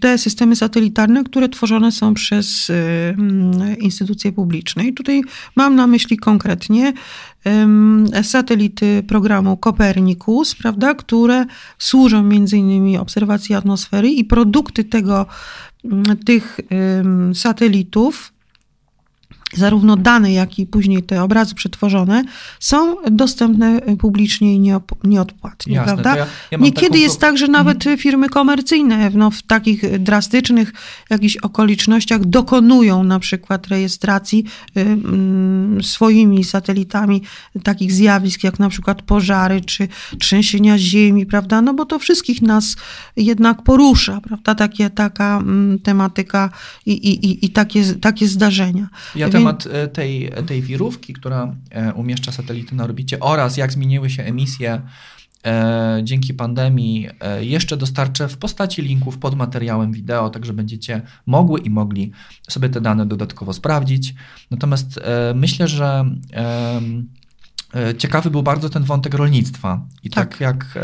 [0.00, 4.86] te systemy satelitarne, które tworzone są przez mm, instytucje publiczne.
[4.86, 5.22] I tutaj
[5.56, 6.92] mam na myśli konkretnie
[8.22, 11.46] satelity programu Copernicus, prawda, które
[11.78, 15.26] służą między innymi obserwacji atmosfery i produkty tego,
[16.24, 16.60] tych
[17.34, 18.32] satelitów
[19.54, 22.24] zarówno dane, jak i później te obrazy przetworzone
[22.60, 24.60] są dostępne publicznie i
[25.04, 26.16] nieodpłatnie, Jasne, prawda?
[26.16, 27.00] Ja, ja Niekiedy taką...
[27.00, 27.98] jest tak, że nawet mhm.
[27.98, 30.72] firmy komercyjne no, w takich drastycznych
[31.10, 34.44] jakichś okolicznościach dokonują na przykład rejestracji
[34.76, 34.80] y,
[35.80, 37.22] y, swoimi satelitami
[37.62, 41.62] takich zjawisk, jak na przykład pożary czy trzęsienia ziemi, prawda?
[41.62, 42.76] No bo to wszystkich nas
[43.16, 44.54] jednak porusza, prawda?
[44.54, 45.42] Takie, taka
[45.74, 46.50] y, tematyka
[46.86, 48.88] i, i, i takie, takie zdarzenia.
[49.14, 54.10] Ja temat e, tej, tej wirówki, która e, umieszcza satelity na orbicie oraz jak zmieniły
[54.10, 54.80] się emisje
[55.46, 57.08] e, dzięki pandemii,
[57.40, 62.12] jeszcze dostarczę w postaci linków pod materiałem wideo, także będziecie mogły i mogli
[62.48, 64.14] sobie te dane dodatkowo sprawdzić.
[64.50, 65.00] Natomiast
[65.34, 66.04] myślę, że
[67.98, 69.86] Ciekawy był bardzo ten wątek rolnictwa.
[70.02, 70.78] I tak, tak jak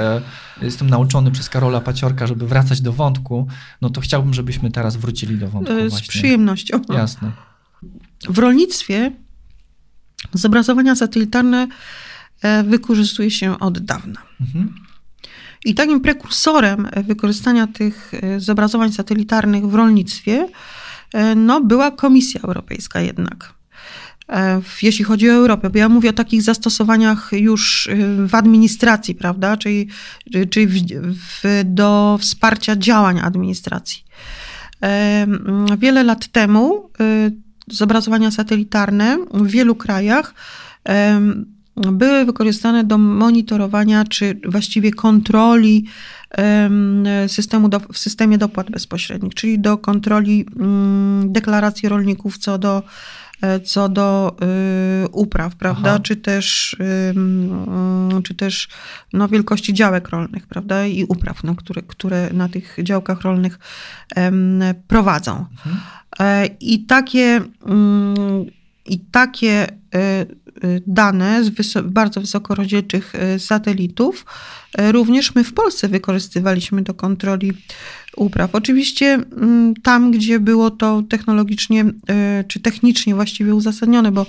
[0.63, 3.47] jestem nauczony przez Karola Paciorka, żeby wracać do wątku,
[3.83, 5.75] no to chciałbym, żebyśmy teraz wrócili do wątku.
[5.75, 6.09] Z właśnie.
[6.09, 6.81] przyjemnością.
[6.89, 7.33] Jasne.
[8.29, 9.13] W rolnictwie
[10.33, 11.69] zobrazowania satelitarne
[12.43, 14.23] e, wykorzystuje się od dawna.
[14.41, 14.75] Mhm.
[15.65, 20.49] I takim prekursorem wykorzystania tych e, zobrazowań satelitarnych w rolnictwie
[21.15, 23.57] e, no, była Komisja Europejska jednak.
[24.83, 27.89] Jeśli chodzi o Europę, bo ja mówię o takich zastosowaniach już
[28.27, 29.89] w administracji, prawda, czyli,
[30.51, 34.05] czyli w, w, do wsparcia działań administracji.
[35.79, 36.91] Wiele lat temu
[37.71, 40.35] zobrazowania satelitarne w wielu krajach
[41.77, 45.85] były wykorzystane do monitorowania, czy właściwie kontroli
[47.27, 52.83] systemu do, w systemie dopłat bezpośrednich, czyli do kontroli mm, deklaracji rolników co do,
[53.65, 54.37] co do
[55.05, 56.01] y, upraw, prawda, Aha.
[56.01, 56.77] czy też,
[58.25, 58.69] czy też
[59.13, 63.59] no, wielkości działek rolnych, prawda, i upraw, no, które, które na tych działkach rolnych
[64.89, 65.47] prowadzą.
[65.51, 65.77] Mhm.
[66.21, 68.45] E, I takie, mm,
[68.87, 70.27] i takie e, e,
[70.87, 74.27] dane z bardzo wysoko rozdzielczych satelitów
[74.79, 77.53] również my w Polsce wykorzystywaliśmy do kontroli
[78.17, 78.55] upraw.
[78.55, 81.85] Oczywiście mm, tam, gdzie było to technologicznie
[82.49, 84.27] czy technicznie właściwie uzasadnione, bo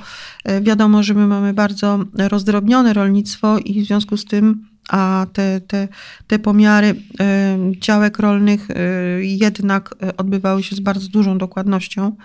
[0.61, 5.87] wiadomo, że my mamy bardzo rozdrobnione rolnictwo i w związku z tym a te, te,
[6.27, 6.95] te pomiary
[7.79, 8.67] działek rolnych
[9.19, 12.15] jednak odbywały się z bardzo dużą dokładnością.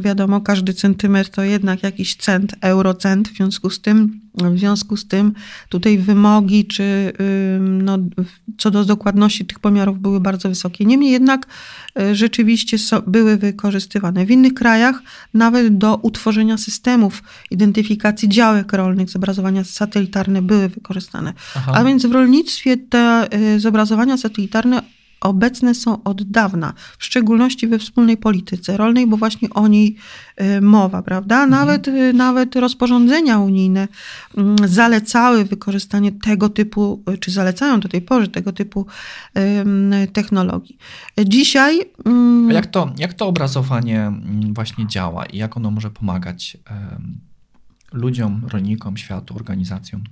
[0.00, 5.08] Wiadomo, każdy centymetr to jednak jakiś cent, eurocent, w związku z tym, w związku z
[5.08, 5.32] tym
[5.68, 7.12] tutaj wymogi czy
[7.60, 7.98] no,
[8.58, 10.84] co do dokładności tych pomiarów były bardzo wysokie.
[10.84, 11.46] Niemniej jednak
[12.00, 14.26] y, rzeczywiście były wykorzystywane.
[14.26, 15.02] W innych krajach
[15.34, 21.32] nawet do utworzenia systemów identyfikacji działek rolnych zobrazowania satelitarne były wykorzystane.
[21.56, 21.72] Aha.
[21.74, 24.82] A więc w rolnictwie te y, zobrazowania satelitarne
[25.24, 29.96] obecne są od dawna, w szczególności we wspólnej polityce rolnej, bo właśnie o niej
[30.40, 31.34] y, mowa, prawda?
[31.34, 31.50] Mhm.
[31.50, 32.16] Nawet, mhm.
[32.16, 33.88] nawet rozporządzenia unijne
[34.36, 38.86] mm, zalecały wykorzystanie tego typu, y, czy zalecają do tej pory tego typu
[40.12, 40.78] technologii.
[41.24, 41.80] Dzisiaj.
[42.06, 46.56] Mm, A jak to, jak to obrazowanie mm, właśnie działa i jak ono może pomagać
[47.92, 50.04] ludziom, rolnikom, światu, organizacjom?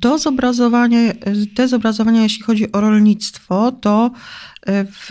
[0.00, 1.14] To zobrazowanie,
[1.54, 4.10] te zobrazowania, jeśli chodzi o rolnictwo, to
[4.66, 5.08] e, w,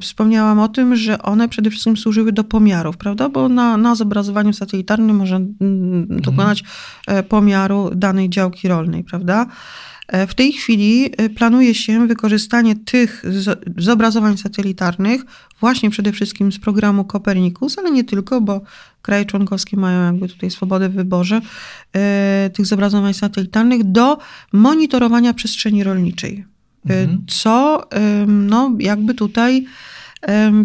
[0.00, 3.28] wspomniałam o tym, że one przede wszystkim służyły do pomiarów, prawda?
[3.28, 6.20] Bo na, na zobrazowaniu satelitarnym można mhm.
[6.20, 6.64] dokonać
[7.06, 9.46] e, pomiaru danej działki rolnej, prawda?
[10.08, 13.24] E, w tej chwili planuje się wykorzystanie tych
[13.76, 15.24] zobrazowań satelitarnych
[15.60, 18.60] właśnie przede wszystkim z programu Copernicus, ale nie tylko, bo
[19.02, 21.40] kraje członkowskie mają jakby tutaj swobodę w wyborze
[21.92, 24.18] e, tych zobrazowań satelitarnych do
[24.52, 26.44] monitorowania przestrzeni rolniczej.
[26.90, 27.24] E, mhm.
[27.28, 27.88] Co
[28.26, 29.66] no, jakby tutaj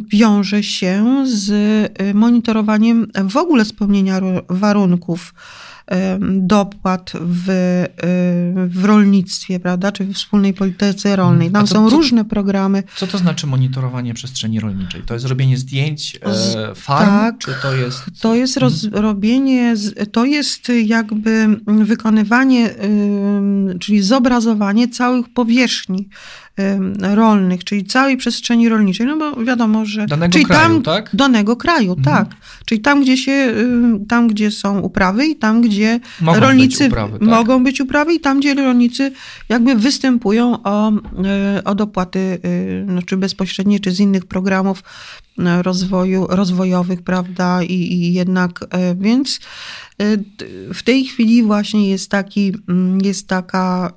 [0.09, 1.51] wiąże się z
[2.15, 5.33] monitorowaniem w ogóle spełnienia warunków
[6.29, 7.45] dopłat w,
[8.69, 11.47] w rolnictwie, prawda, czy w wspólnej polityce rolnej.
[11.47, 11.53] Mm.
[11.53, 12.83] Tam są co, różne programy.
[12.95, 15.01] Co to znaczy monitorowanie przestrzeni rolniczej?
[15.01, 18.03] To jest robienie zdjęć e, farm, tak, czy to jest...
[18.21, 19.75] To jest roz, robienie,
[20.11, 22.75] to jest jakby wykonywanie,
[23.79, 26.09] czyli zobrazowanie całych powierzchni
[27.01, 30.05] rolnych, czyli całej przestrzeni rolniczej, no bo wiadomo, że...
[30.05, 31.09] Danego czyli kraju, tam, tak?
[31.13, 32.17] Danego kraju, mhm.
[32.17, 32.37] tak.
[32.65, 33.53] Czyli tam gdzie, się,
[34.09, 37.27] tam, gdzie są uprawy i tam, gdzie mogą rolnicy być uprawy, tak.
[37.27, 39.11] mogą być uprawy i tam, gdzie rolnicy
[39.49, 40.91] jakby występują o,
[41.25, 42.39] e, o dopłaty,
[42.85, 44.83] no, czy bezpośrednie, czy z innych programów
[45.61, 49.39] rozwoju, rozwojowych, prawda, i, i jednak, e, więc
[50.73, 53.93] w tej chwili właśnie jest, taki, mm, jest taka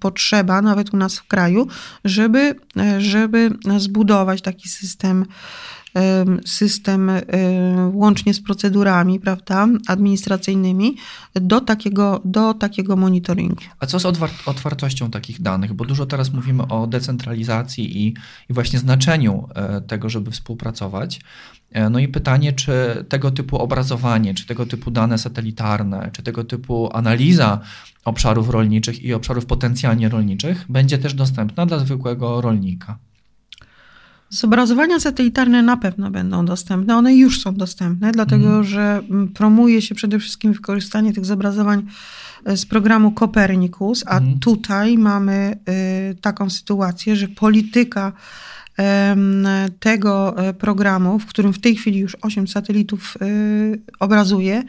[0.00, 1.68] potrzeba, nawet u nas w kraju,
[2.04, 2.54] żeby,
[2.98, 5.24] żeby zbudować taki system
[6.46, 7.10] system
[7.92, 10.96] łącznie z procedurami, prawda, administracyjnymi
[11.34, 13.62] do takiego, do takiego monitoringu.
[13.80, 14.06] A co z
[14.46, 15.72] otwartością takich danych?
[15.72, 18.14] Bo dużo teraz mówimy o decentralizacji i,
[18.50, 21.20] i właśnie znaczeniu e, tego, żeby współpracować.
[21.72, 26.44] E, no i pytanie, czy tego typu obrazowanie, czy tego typu dane satelitarne, czy tego
[26.44, 27.60] typu analiza
[28.04, 32.98] obszarów rolniczych i obszarów potencjalnie rolniczych będzie też dostępna dla zwykłego rolnika.
[34.30, 36.96] Zobrazowania satelitarne na pewno będą dostępne.
[36.96, 38.64] One już są dostępne, dlatego mm.
[38.64, 39.02] że
[39.34, 41.86] promuje się przede wszystkim wykorzystanie tych zobrazowań
[42.44, 44.38] e, z programu Copernicus, a mm.
[44.38, 45.58] tutaj mamy
[46.10, 48.12] y, taką sytuację, że polityka
[48.78, 48.82] y,
[49.80, 54.64] tego e, programu, w którym w tej chwili już 8 satelitów y, obrazuje,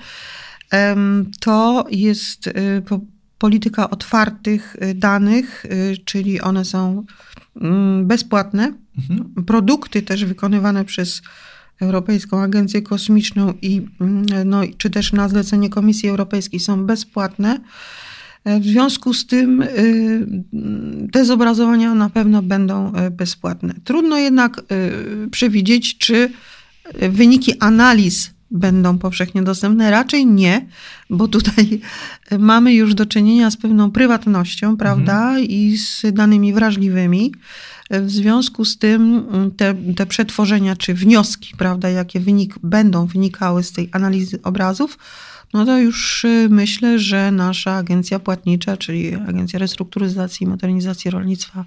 [1.40, 2.50] to jest
[3.40, 5.66] polityka otwartych danych,
[6.06, 7.06] czyli one są
[7.62, 9.46] mm, bezpłatne Mhm.
[9.46, 11.22] Produkty też wykonywane przez
[11.82, 17.60] Europejską Agencję Kosmiczną i, mm, no, czy też na zlecenie Komisji Europejskiej są bezpłatne.
[18.46, 20.28] E, w związku z tym y,
[21.12, 23.74] te zobrazowania na pewno będą e, bezpłatne.
[23.84, 26.30] Trudno jednak y, przewidzieć, czy
[27.10, 29.92] wyniki analiz będą powszechnie dostępne.
[29.92, 30.66] Raczej nie,
[31.10, 31.82] bo tutaj
[32.40, 35.46] mamy już do czynienia z pewną prywatnością, prawda, mhm.
[35.46, 37.34] i z danymi wrażliwymi.
[37.92, 43.64] W związku z tym mm, te, te przetworzenia czy wnioski, prawda, jakie wynik, będą wynikały
[43.64, 44.98] z tej analizy obrazów,
[45.54, 51.66] no to już y, myślę, że nasza agencja płatnicza, czyli Agencja Restrukturyzacji i Modernizacji Rolnictwa,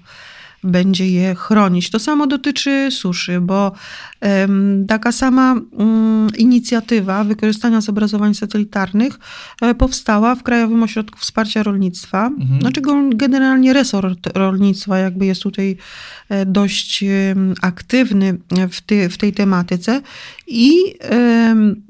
[0.63, 1.89] będzie je chronić.
[1.89, 3.71] To samo dotyczy suszy, bo
[4.87, 9.19] taka sama mm, inicjatywa wykorzystania zobrazowań satelitarnych
[9.61, 12.27] e, powstała w Krajowym Ośrodku Wsparcia Rolnictwa.
[12.27, 12.61] Mhm.
[12.61, 12.81] Znaczy
[13.15, 15.77] generalnie resort rolnictwa jakby jest tutaj
[16.29, 17.03] e, dość
[17.61, 18.37] aktywny
[18.71, 20.01] w, ty, w tej tematyce
[20.53, 21.83] i, mm,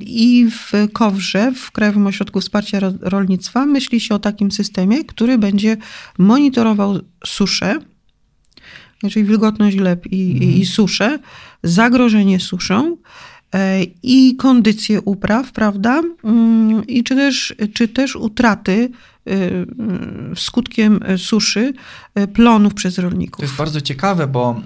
[0.00, 5.76] i w Kowrze, w Krajowym Ośrodku Wsparcia Rolnictwa myśli się o takim systemie, który będzie
[6.18, 7.78] monitorował suszę,
[9.10, 10.52] czyli wilgotność gleb i, mhm.
[10.52, 11.18] i suszę,
[11.62, 12.96] zagrożenie suszą
[13.54, 16.02] e, i kondycję upraw, prawda?
[16.24, 18.90] Mm, I czy też, czy też utraty
[20.34, 21.72] skutkiem suszy
[22.14, 23.36] e, plonów przez rolników.
[23.36, 24.60] To jest bardzo ciekawe, bo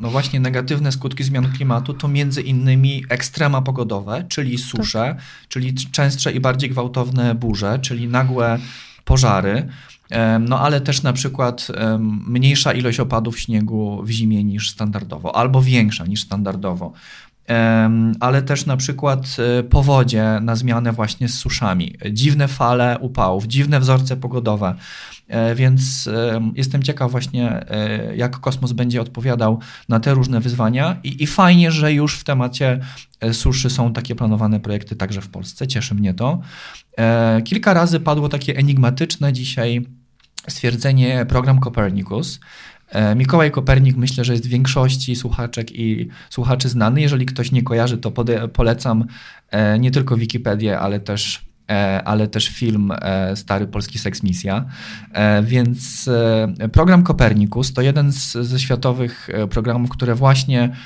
[0.00, 5.16] no właśnie negatywne skutki zmian klimatu to między innymi ekstrema pogodowe, czyli susze, tak.
[5.48, 8.58] czyli częstsze i bardziej gwałtowne burze, czyli nagłe
[9.04, 9.68] pożary.
[10.40, 11.68] No ale też na przykład
[12.26, 16.92] mniejsza ilość opadów śniegu w zimie niż standardowo, albo większa niż standardowo.
[18.20, 23.80] Ale też na przykład e, powodzie na zmianę właśnie z suszami, dziwne fale upałów, dziwne
[23.80, 24.74] wzorce pogodowe.
[25.28, 26.08] E, więc
[26.54, 29.58] jestem ciekaw właśnie, e, jak kosmos będzie odpowiadał
[29.88, 32.80] na te różne wyzwania i, i fajnie, że już w temacie
[33.32, 35.66] suszy są takie planowane projekty także w Polsce.
[35.66, 36.40] Cieszy mnie to.
[37.44, 39.86] Kilka razy padło takie enigmatyczne dzisiaj
[40.48, 42.40] stwierdzenie program Copernicus.
[42.90, 47.00] E, Mikołaj Kopernik myślę, że jest większości słuchaczek i słuchaczy znany.
[47.00, 48.12] Jeżeli ktoś nie kojarzy, to
[48.52, 49.04] polecam
[49.50, 51.49] e, nie tylko Wikipedię, ale też
[52.04, 54.64] ale też film e, Stary Polski Seks Misja.
[55.12, 56.10] E, więc
[56.72, 60.76] program Kopernikus to jeden z, ze światowych programów, które właśnie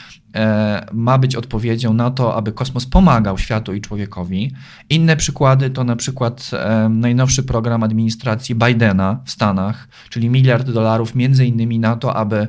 [0.92, 4.52] ma być odpowiedzią na to, aby kosmos pomagał światu i człowiekowi.
[4.90, 6.50] Inne przykłady to na przykład
[6.90, 12.48] najnowszy program administracji Bidena w Stanach, czyli miliard dolarów między innymi na to, aby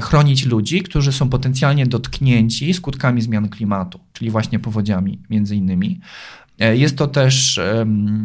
[0.00, 6.00] chronić ludzi, którzy są potencjalnie dotknięci skutkami zmian klimatu, czyli właśnie powodziami między innymi.
[6.60, 7.60] E, jest to też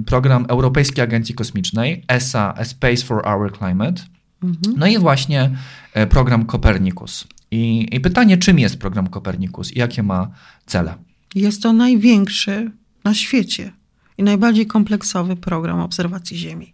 [0.05, 4.03] program Europejskiej Agencji Kosmicznej, ESA, A Space for Our Climate.
[4.43, 4.75] Mhm.
[4.77, 5.57] No i właśnie
[5.93, 7.27] e, program Copernicus.
[7.51, 10.31] I, I pytanie, czym jest program Copernicus i jakie ma
[10.65, 10.95] cele?
[11.35, 12.71] Jest to największy
[13.03, 13.71] na świecie
[14.17, 16.73] i najbardziej kompleksowy program obserwacji Ziemi.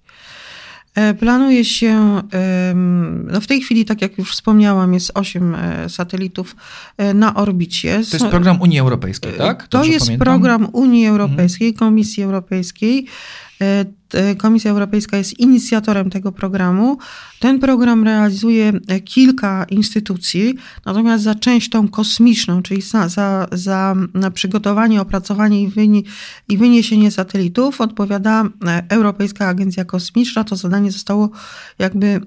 [0.96, 2.22] E, planuje się,
[3.28, 6.56] no w tej chwili, tak jak już wspomniałam, jest 8 e, satelitów
[6.98, 7.92] e, na orbicie.
[8.12, 9.58] To jest program Unii Europejskiej, tak?
[9.58, 10.26] Dobrze to jest pamiętam?
[10.26, 11.80] program Unii Europejskiej, mhm.
[11.80, 13.08] Komisji Europejskiej.
[13.62, 16.98] E, Komisja Europejska jest inicjatorem tego programu.
[17.40, 23.96] Ten program realizuje e, kilka instytucji, natomiast za część tą kosmiczną, czyli za, za, za
[24.34, 26.04] przygotowanie, opracowanie i, wyni,
[26.50, 30.44] i wyniesienie satelitów odpowiada e, Europejska Agencja Kosmiczna.
[30.44, 31.30] To zadanie zostało
[31.80, 32.22] jakby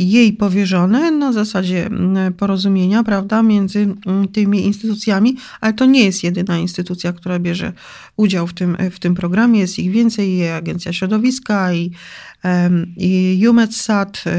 [0.00, 6.24] jej powierzone na zasadzie mm, porozumienia, prawda, między mm, tymi instytucjami, ale to nie jest
[6.24, 7.72] jedyna instytucja, która bierze
[8.16, 9.60] udział w tym, w tym programie.
[9.60, 11.90] Jest ich więcej, i Agencja Środowiska i,
[12.96, 14.30] i UMETSAT, y,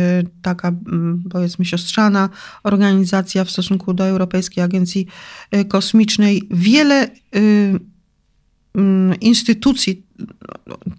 [0.42, 2.30] taka mm, powiedzmy siostrzana
[2.64, 5.08] organizacja w stosunku do Europejskiej Agencji
[5.56, 6.42] y, Kosmicznej.
[6.52, 7.80] Wiele y,
[9.22, 10.04] instytucji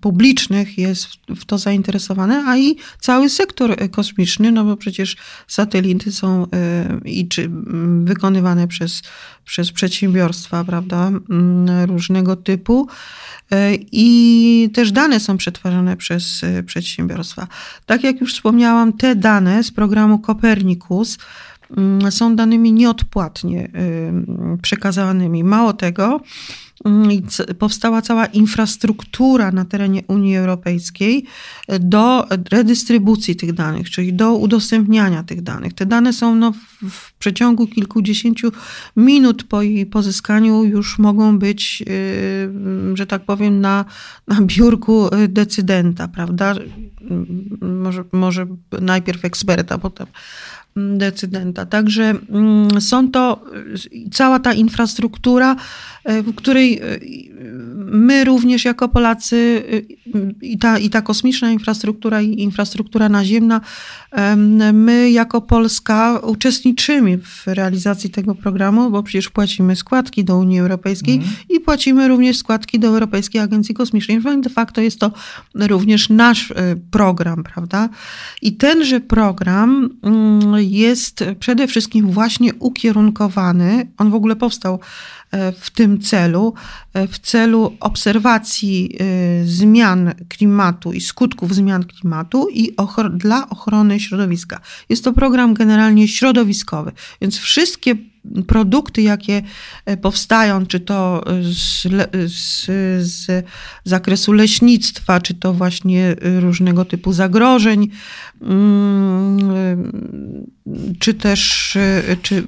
[0.01, 5.17] publicznych jest w to zainteresowane, a i cały sektor kosmiczny, no bo przecież
[5.49, 7.51] satelity są e, i czy
[8.05, 9.03] wykonywane przez,
[9.45, 11.11] przez przedsiębiorstwa, prawda,
[11.87, 12.89] różnego typu
[13.51, 17.47] e, i też dane są przetwarzane przez e, przedsiębiorstwa.
[17.87, 21.19] Tak jak już wspomniałam, te dane z programu Copernicus
[22.11, 23.71] są danymi nieodpłatnie
[24.63, 25.45] przekazanymi.
[25.45, 26.21] Mało tego,
[27.59, 31.25] powstała cała infrastruktura na terenie Unii Europejskiej
[31.81, 35.73] do redystrybucji tych danych, czyli do udostępniania tych danych.
[35.73, 36.53] Te dane są no,
[36.91, 38.53] w przeciągu kilkudziesięciu
[38.97, 43.85] minut po jej pozyskaniu już mogą być, y, że tak powiem, na,
[44.29, 46.55] na biurku decydenta, prawda?
[47.61, 48.47] Może, może
[48.81, 50.07] najpierw eksperta, potem
[50.77, 51.67] decydenta.
[51.67, 53.45] Także mm, są to
[54.13, 55.57] cała ta infrastruktura,
[56.05, 56.83] e, w której e,
[57.85, 59.63] my również jako Polacy
[60.43, 63.61] i ta, i ta kosmiczna infrastruktura i infrastruktura naziemna,
[64.73, 71.15] my jako Polska uczestniczymy w realizacji tego programu, bo przecież płacimy składki do Unii Europejskiej
[71.15, 71.29] mm.
[71.49, 74.21] i płacimy również składki do Europejskiej Agencji Kosmicznej.
[74.41, 75.13] De facto jest to
[75.55, 76.53] również nasz
[76.91, 77.89] program, prawda?
[78.43, 84.81] I tenże program mm, jest przede wszystkim właśnie ukierunkowany, on w ogóle powstał
[85.31, 86.55] e, w tym celu,
[86.95, 89.05] e, w celu obserwacji e,
[89.47, 92.77] zmian klimatu i skutków zmian klimatu i
[93.15, 94.61] dla ochrony środowiska.
[94.89, 98.12] Jest to program generalnie środowiskowy, więc wszystkie
[98.47, 99.43] produkty, jakie
[100.03, 101.83] powstają, czy to z,
[102.33, 102.67] z,
[103.07, 103.47] z,
[103.85, 107.89] zakresu leśnictwa, czy to właśnie różnego typu zagrożeń,
[108.43, 110.47] mm,
[110.99, 111.73] czy też,
[112.23, 112.45] czy,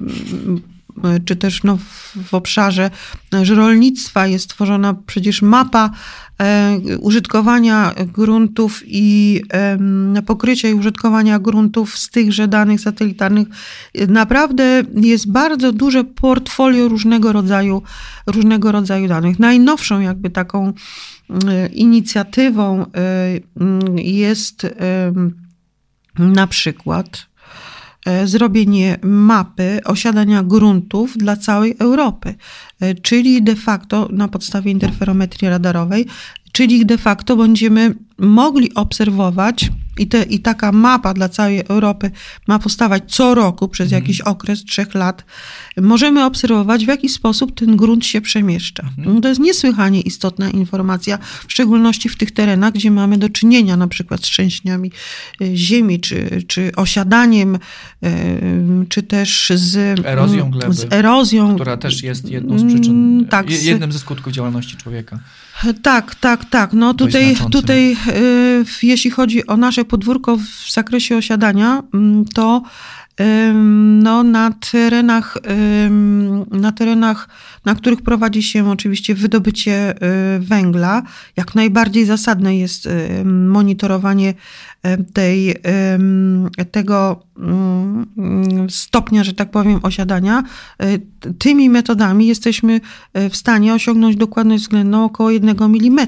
[1.25, 1.77] czy też no
[2.25, 2.91] w obszarze
[3.49, 5.89] rolnictwa jest tworzona przecież mapa e,
[6.99, 9.41] użytkowania gruntów i
[10.25, 13.47] pokrycia i użytkowania gruntów z tychże danych satelitarnych.
[14.07, 17.81] Naprawdę jest bardzo duże portfolio różnego rodzaju,
[18.27, 19.39] różnego rodzaju danych.
[19.39, 20.73] Najnowszą jakby taką
[21.73, 22.85] inicjatywą e,
[24.01, 24.67] jest
[26.19, 27.34] na przykład E,
[28.25, 32.35] zrobienie mapy osiadania gruntów dla całej Europy,
[32.79, 36.05] e, czyli de facto na podstawie interferometrii radarowej,
[36.55, 42.11] czyli de facto będziemy mogli obserwować i, te, I taka mapa dla całej Europy
[42.47, 44.03] ma powstawać co roku przez mhm.
[44.03, 45.25] jakiś okres trzech lat.
[45.77, 48.83] Możemy obserwować, w jaki sposób ten grunt się przemieszcza.
[48.97, 49.21] Mhm.
[49.21, 53.87] To jest niesłychanie istotna informacja, w szczególności w tych terenach, gdzie mamy do czynienia na
[53.87, 54.91] przykład z trzęsieniami
[55.41, 58.09] y, ziemi, czy, czy osiadaniem, y,
[58.89, 63.63] czy też z erozją gleby, z erozją, która też jest jedną z przyczyn, mm, tak,
[63.63, 65.19] jednym ze skutków działalności człowieka.
[65.81, 66.73] Tak, tak, tak.
[66.73, 72.61] No tutaj, tutaj y, jeśli chodzi o nasze podwórko w zakresie osiadania, mm, to
[74.03, 75.37] no, na terenach,
[76.51, 77.29] na terenach,
[77.65, 79.95] na których prowadzi się oczywiście wydobycie
[80.35, 81.03] y, węgla,
[81.35, 82.89] jak najbardziej zasadne jest
[83.25, 84.33] monitorowanie
[85.13, 85.55] tej,
[86.71, 88.05] tego mm,
[88.69, 90.43] stopnia, że tak powiem, osiadania,
[90.79, 90.99] e,
[91.39, 92.81] tymi metodami jesteśmy
[93.13, 96.07] e, w stanie osiągnąć dokładność względną około 1 mm.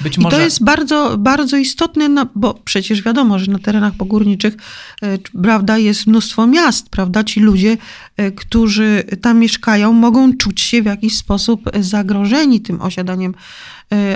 [0.00, 0.36] Być może...
[0.36, 4.56] I to jest bardzo, bardzo istotne, no, bo przecież wiadomo, że na terenach pogórniczych
[5.02, 7.24] e, prawda, jest mnóstwo miast, prawda?
[7.24, 7.76] Ci ludzie,
[8.36, 13.34] którzy tam mieszkają, mogą czuć się w jakiś sposób zagrożeni tym osiadaniem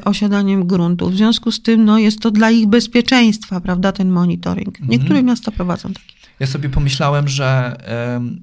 [0.04, 1.10] osiadaniem gruntu.
[1.10, 4.68] W związku z tym no, jest to dla ich bezpieczeństwa, prawda, ten monitoring.
[4.68, 4.90] Mhm.
[4.90, 6.14] Niektóre miasta prowadzą taki.
[6.40, 7.76] Ja sobie pomyślałem, że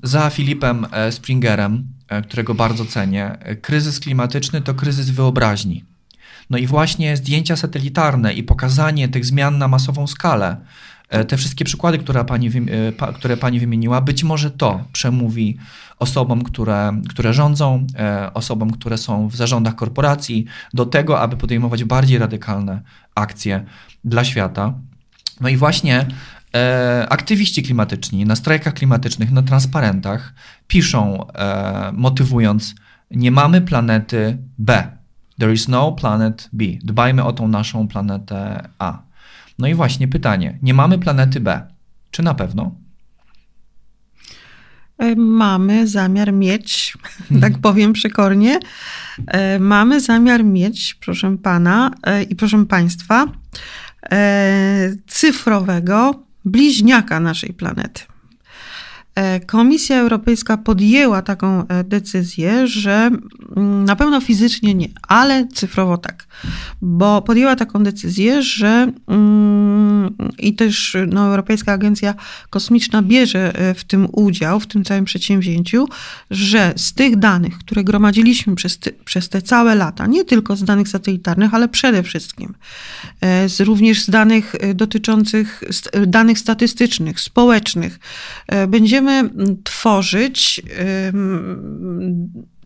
[0.03, 1.87] za Filipem e, Springerem,
[2.23, 5.83] którego bardzo cenię, kryzys klimatyczny to kryzys wyobraźni.
[6.49, 10.57] No i właśnie zdjęcia satelitarne i pokazanie tych zmian na masową skalę,
[11.27, 12.49] te wszystkie przykłady, które pani,
[13.15, 15.57] które pani wymieniła, być może to przemówi
[15.99, 21.83] osobom, które, które rządzą, e, osobom, które są w zarządach korporacji, do tego, aby podejmować
[21.83, 22.81] bardziej radykalne
[23.15, 23.65] akcje
[24.03, 24.73] dla świata.
[25.41, 26.05] No i właśnie
[26.55, 30.33] e, aktywiści klimatyczni na strajkach klimatycznych, na transparentach
[30.67, 32.75] piszą, e, motywując,
[33.11, 34.91] nie mamy planety B.
[35.39, 36.65] There is no planet B.
[36.83, 39.08] Dbajmy o tą naszą planetę A.
[39.59, 41.67] No i właśnie pytanie, nie mamy planety B.
[42.11, 42.75] Czy na pewno?
[44.99, 46.97] E, mamy zamiar mieć,
[47.41, 48.59] tak powiem przekornie,
[49.27, 53.25] e, mamy zamiar mieć, proszę pana e, i proszę państwa,
[55.07, 58.01] cyfrowego bliźniaka naszej planety.
[59.47, 63.11] Komisja Europejska podjęła taką decyzję, że
[63.59, 66.27] na pewno fizycznie nie, ale cyfrowo tak,
[66.81, 72.15] bo podjęła taką decyzję, że mm, i też no, Europejska Agencja
[72.49, 75.87] Kosmiczna bierze e, w tym udział, w tym całym przedsięwzięciu,
[76.31, 80.63] że z tych danych, które gromadziliśmy przez te, przez te całe lata, nie tylko z
[80.63, 82.53] danych satelitarnych, ale przede wszystkim
[83.47, 85.63] z, również z danych dotyczących
[86.07, 87.99] danych statystycznych, społecznych,
[88.67, 89.29] będziemy
[89.63, 90.61] tworzyć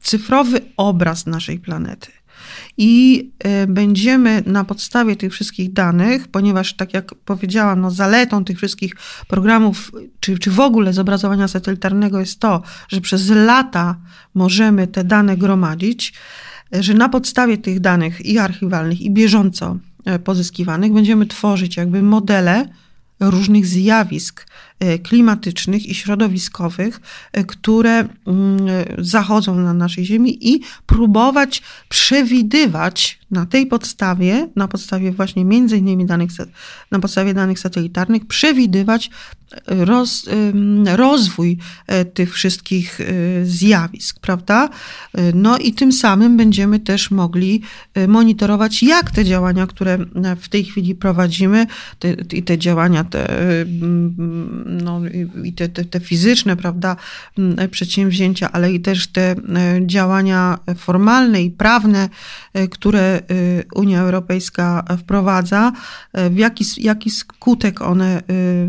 [0.04, 2.12] cyfrowy obraz naszej planety.
[2.78, 3.32] I
[3.64, 8.96] y, będziemy na podstawie tych wszystkich danych, ponieważ, tak jak powiedziałam, no zaletą tych wszystkich
[9.28, 13.96] programów, czy, czy w ogóle zobrazowania satelitarnego jest to, że przez lata
[14.34, 16.14] możemy te dane gromadzić,
[16.72, 22.70] że na podstawie tych danych i archiwalnych, i bieżąco e, pozyskiwanych będziemy tworzyć jakby modele
[23.20, 24.73] różnych zjawisk e,
[25.04, 27.02] klimatycznych i środowiskowych,
[27.34, 28.10] e, które mm,
[28.98, 36.06] zachodzą na naszej Ziemi i próbować przewidywać na tej podstawie, na podstawie właśnie między innymi
[36.06, 36.32] danych,
[36.92, 39.10] na podstawie danych satelitarnych, przewidywać
[39.68, 40.26] roz,
[40.86, 41.58] rozwój
[42.14, 43.00] tych wszystkich
[43.44, 44.70] zjawisk, prawda?
[45.34, 47.62] No i tym samym będziemy też mogli
[48.08, 49.98] monitorować, jak te działania, które
[50.42, 51.68] w tej chwili prowadzimy,
[52.00, 52.16] te,
[52.46, 53.28] te działania te,
[54.82, 55.02] no,
[55.44, 56.96] i te, te, te fizyczne, prawda,
[57.72, 59.36] przedsięwzięcia, ale i też te e,
[59.86, 62.10] działania formalne i prawne,
[62.54, 63.22] e, które e,
[63.76, 65.72] Unia Europejska wprowadza,
[66.14, 68.22] w jaki, jaki skutek one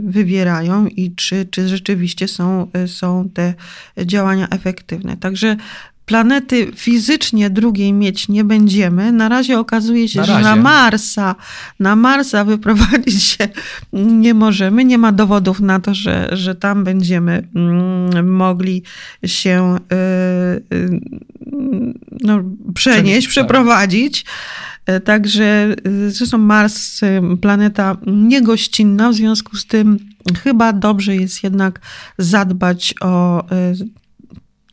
[0.02, 3.54] wywierają i czy, czy rzeczywiście są, są te
[4.04, 5.16] działania efektywne.
[5.16, 5.56] Także
[6.06, 9.12] planety fizycznie drugiej mieć nie będziemy.
[9.12, 11.34] Na razie okazuje się, na że na Marsa,
[11.80, 13.48] na Marsa wyprowadzić się
[13.92, 14.84] nie możemy.
[14.84, 18.82] Nie ma dowodów na to, że, że tam będziemy mm, mogli
[19.26, 21.00] się y, y,
[22.20, 22.42] no,
[22.74, 23.30] przenieść, tak.
[23.30, 24.24] przeprowadzić.
[24.86, 27.00] E, także y, zresztą Mars,
[27.40, 29.98] planeta niegościnna, w związku z tym
[30.42, 31.80] chyba dobrze jest jednak
[32.18, 33.44] zadbać o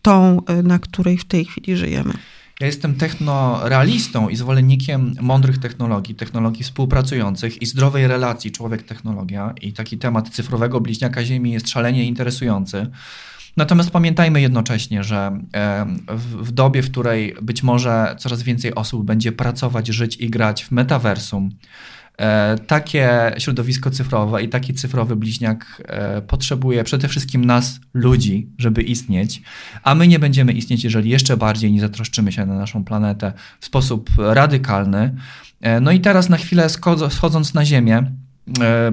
[0.01, 2.13] tą, y, na której w tej chwili żyjemy.
[2.59, 9.53] Ja jestem technorealistą i zwolennikiem mądrych technologii, technologii współpracujących i zdrowej relacji człowiek-technologia.
[9.61, 12.87] I taki temat cyfrowego bliźniaka Ziemi jest szalenie interesujący.
[13.57, 15.39] Natomiast pamiętajmy jednocześnie, że
[16.17, 20.71] w dobie, w której być może coraz więcej osób będzie pracować, żyć i grać w
[20.71, 22.00] metaversum, E,
[22.67, 29.41] takie środowisko cyfrowe i taki cyfrowy bliźniak e, potrzebuje przede wszystkim nas, ludzi, żeby istnieć,
[29.83, 33.65] a my nie będziemy istnieć, jeżeli jeszcze bardziej nie zatroszczymy się na naszą planetę w
[33.65, 35.15] sposób radykalny.
[35.61, 36.67] E, no i teraz na chwilę
[37.09, 38.11] schodząc na Ziemię,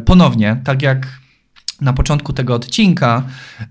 [0.04, 1.06] ponownie, tak jak
[1.80, 3.22] na początku tego odcinka,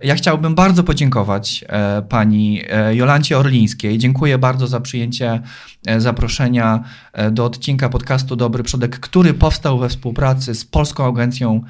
[0.03, 3.97] ja chciałbym bardzo podziękować e, pani e, Jolancie Orlińskiej.
[3.97, 5.41] Dziękuję bardzo za przyjęcie
[5.87, 6.83] e, zaproszenia
[7.31, 11.61] do odcinka podcastu Dobry Przodek, który powstał we współpracy z Polską Agencją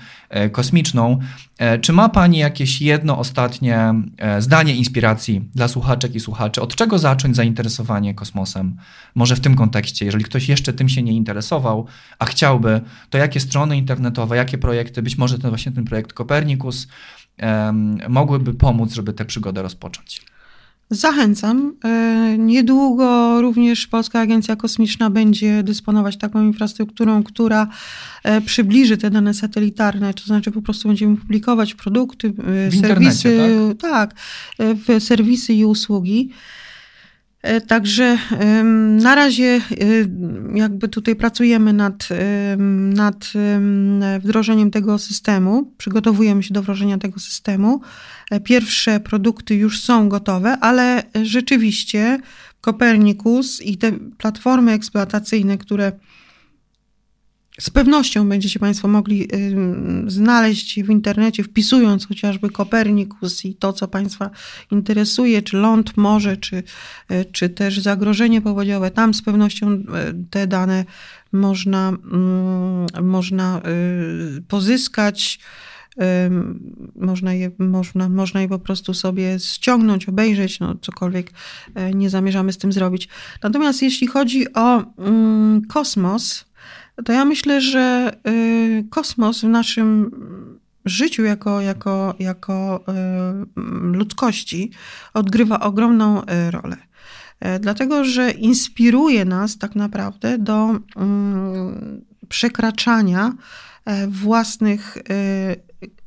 [0.52, 1.20] Kosmiczną.
[1.82, 3.94] Czy ma pani jakieś jedno ostatnie
[4.40, 6.62] zdanie inspiracji dla słuchaczek i słuchaczy?
[6.62, 8.78] Od czego zacząć zainteresowanie kosmosem?
[9.16, 11.88] Może w tym kontekście, jeżeli ktoś jeszcze tym się nie interesował,
[12.20, 16.88] a chciałby, to jakie strony internetowe, jakie projekty, być może ten właśnie ten projekt Kopernikus
[18.10, 20.22] mogłyby pomóc, żeby tę przygodę rozpocząć.
[20.90, 21.74] Zachęcam.
[21.84, 27.68] E, niedługo również Polska Agencja Kosmiczna będzie dysponować taką infrastrukturą, która
[28.24, 33.40] e, przybliży te dane satelitarne, to znaczy po prostu będziemy publikować produkty, e, w serwisy,
[33.80, 34.14] tak?
[34.14, 34.20] tak,
[34.60, 36.30] w serwisy i usługi.
[37.48, 38.18] E, także
[39.02, 39.62] na razie
[40.56, 42.10] jakby tutaj pracujemy nad,
[42.94, 43.32] nad
[44.20, 47.82] wdrożeniem tego systemu, przygotowujemy się do wdrożenia tego systemu.
[48.32, 52.20] E, pierwsze produkty już są gotowe, ale rzeczywiście
[52.62, 55.92] Kopernikus i te platformy eksploatacyjne, które
[57.60, 59.28] z pewnością będziecie Państwo mogli
[60.08, 64.30] znaleźć w internecie, wpisując chociażby Kopernikus i to, co Państwa
[64.72, 66.56] interesuje, czy ląd, morze, czy,
[67.12, 68.92] y, czy też zagrożenie powodziowe.
[68.92, 69.84] Tam z pewnością y,
[70.30, 70.86] te dane
[71.32, 73.62] można, mm, można
[74.38, 75.40] y, pozyskać.
[76.96, 81.32] Można je, można, można je po prostu sobie ściągnąć, obejrzeć, no cokolwiek
[81.94, 83.10] nie zamierzamy z tym zrobić.
[83.44, 86.47] Natomiast jeśli chodzi o mm, kosmos,
[87.06, 90.12] to ja myślę, że y, kosmos w naszym
[90.86, 92.84] życiu jako, jako, jako
[93.82, 94.72] ludzkości
[95.14, 96.78] odgrywa ogromną rolę.
[97.60, 103.34] Dlatego, że inspiruje nas tak naprawdę do mm, przekraczania
[104.08, 104.98] własnych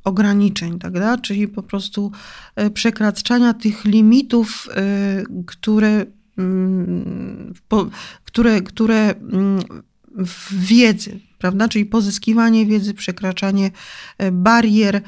[0.04, 0.92] ograniczeń, tak?
[1.22, 2.12] czyli po prostu
[2.74, 4.68] przekraczania tych limitów,
[5.46, 6.06] które,
[6.38, 7.54] mm,
[8.24, 9.89] które, które mm, w
[10.50, 11.68] wiedzy, prawda?
[11.68, 13.70] Czyli pozyskiwanie wiedzy, przekraczanie
[14.18, 15.02] e, barier,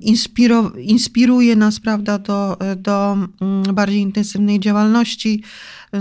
[0.00, 5.42] inspiro, inspiruje nas, prawda, do, do mm, bardziej intensywnej działalności.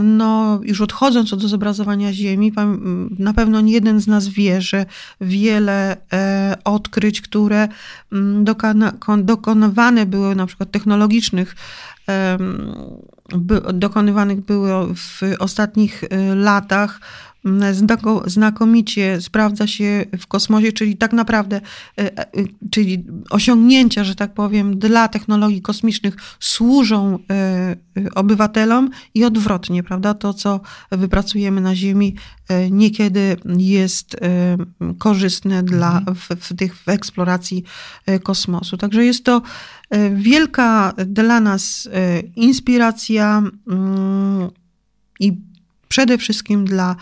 [0.03, 2.53] No, już odchodząc od zobrazowania Ziemi,
[3.19, 4.85] na pewno nie jeden z nas wie, że
[5.21, 7.67] wiele e, odkryć, które
[8.11, 8.45] mm,
[9.23, 11.55] dokonywane były na przykład technologicznych,
[13.73, 16.99] dokonywanych były w ostatnich e, latach,
[18.25, 21.61] znakomicie sprawdza się w kosmosie, czyli tak naprawdę,
[21.97, 22.25] e, e,
[22.71, 27.75] czyli osiągnięcia, że tak powiem, dla technologii kosmicznych służą e,
[28.15, 30.13] obywatelom i odwrotnie, prawda?
[30.13, 30.59] To, co
[30.91, 32.15] wypracujemy na Ziemi,
[32.71, 34.15] niekiedy jest
[34.97, 36.15] korzystne dla, mhm.
[36.15, 37.63] w, w, tych, w eksploracji
[38.23, 38.77] kosmosu.
[38.77, 39.41] Także jest to
[40.15, 41.89] wielka dla nas
[42.35, 44.49] inspiracja mm,
[45.19, 45.37] i
[45.87, 46.95] przede wszystkim dla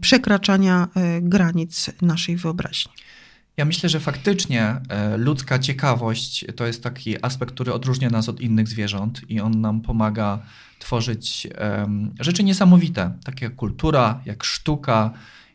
[0.00, 2.92] przekraczania e, granic naszej wyobraźni.
[3.56, 8.40] Ja myślę, że faktycznie e, ludzka ciekawość to jest taki aspekt, który odróżnia nas od
[8.40, 10.38] innych zwierząt i on nam pomaga
[10.78, 11.48] tworzyć
[12.20, 15.10] rzeczy niesamowite, takie jak kultura, jak sztuka,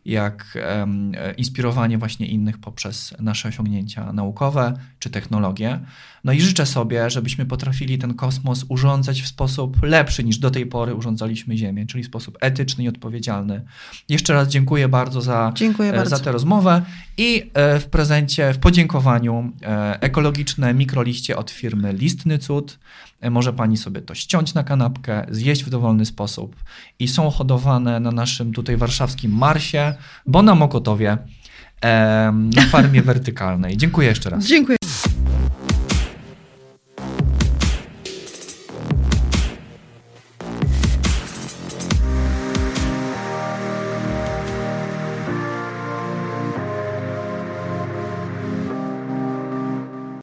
[0.05, 0.57] jak
[1.37, 5.79] inspirowanie właśnie innych poprzez nasze osiągnięcia naukowe czy technologie.
[6.23, 10.65] No i życzę sobie, żebyśmy potrafili ten kosmos urządzać w sposób lepszy niż do tej
[10.65, 13.61] pory urządzaliśmy Ziemię, czyli w sposób etyczny i odpowiedzialny.
[14.09, 16.17] Jeszcze raz dziękuję bardzo za, dziękuję e, bardzo.
[16.17, 16.81] za tę rozmowę
[17.17, 22.79] i e, w prezencie, w podziękowaniu e, ekologiczne mikroliście od firmy Listny Cud.
[23.31, 26.55] Może pani sobie to ściąć na kanapkę, zjeść w dowolny sposób
[26.99, 29.93] i są hodowane na naszym tutaj warszawskim Marsie,
[30.25, 31.17] bo na Mokotowie
[32.55, 33.77] na farmie wertykalnej.
[33.77, 34.45] Dziękuję jeszcze raz.
[34.45, 34.77] Dziękuję.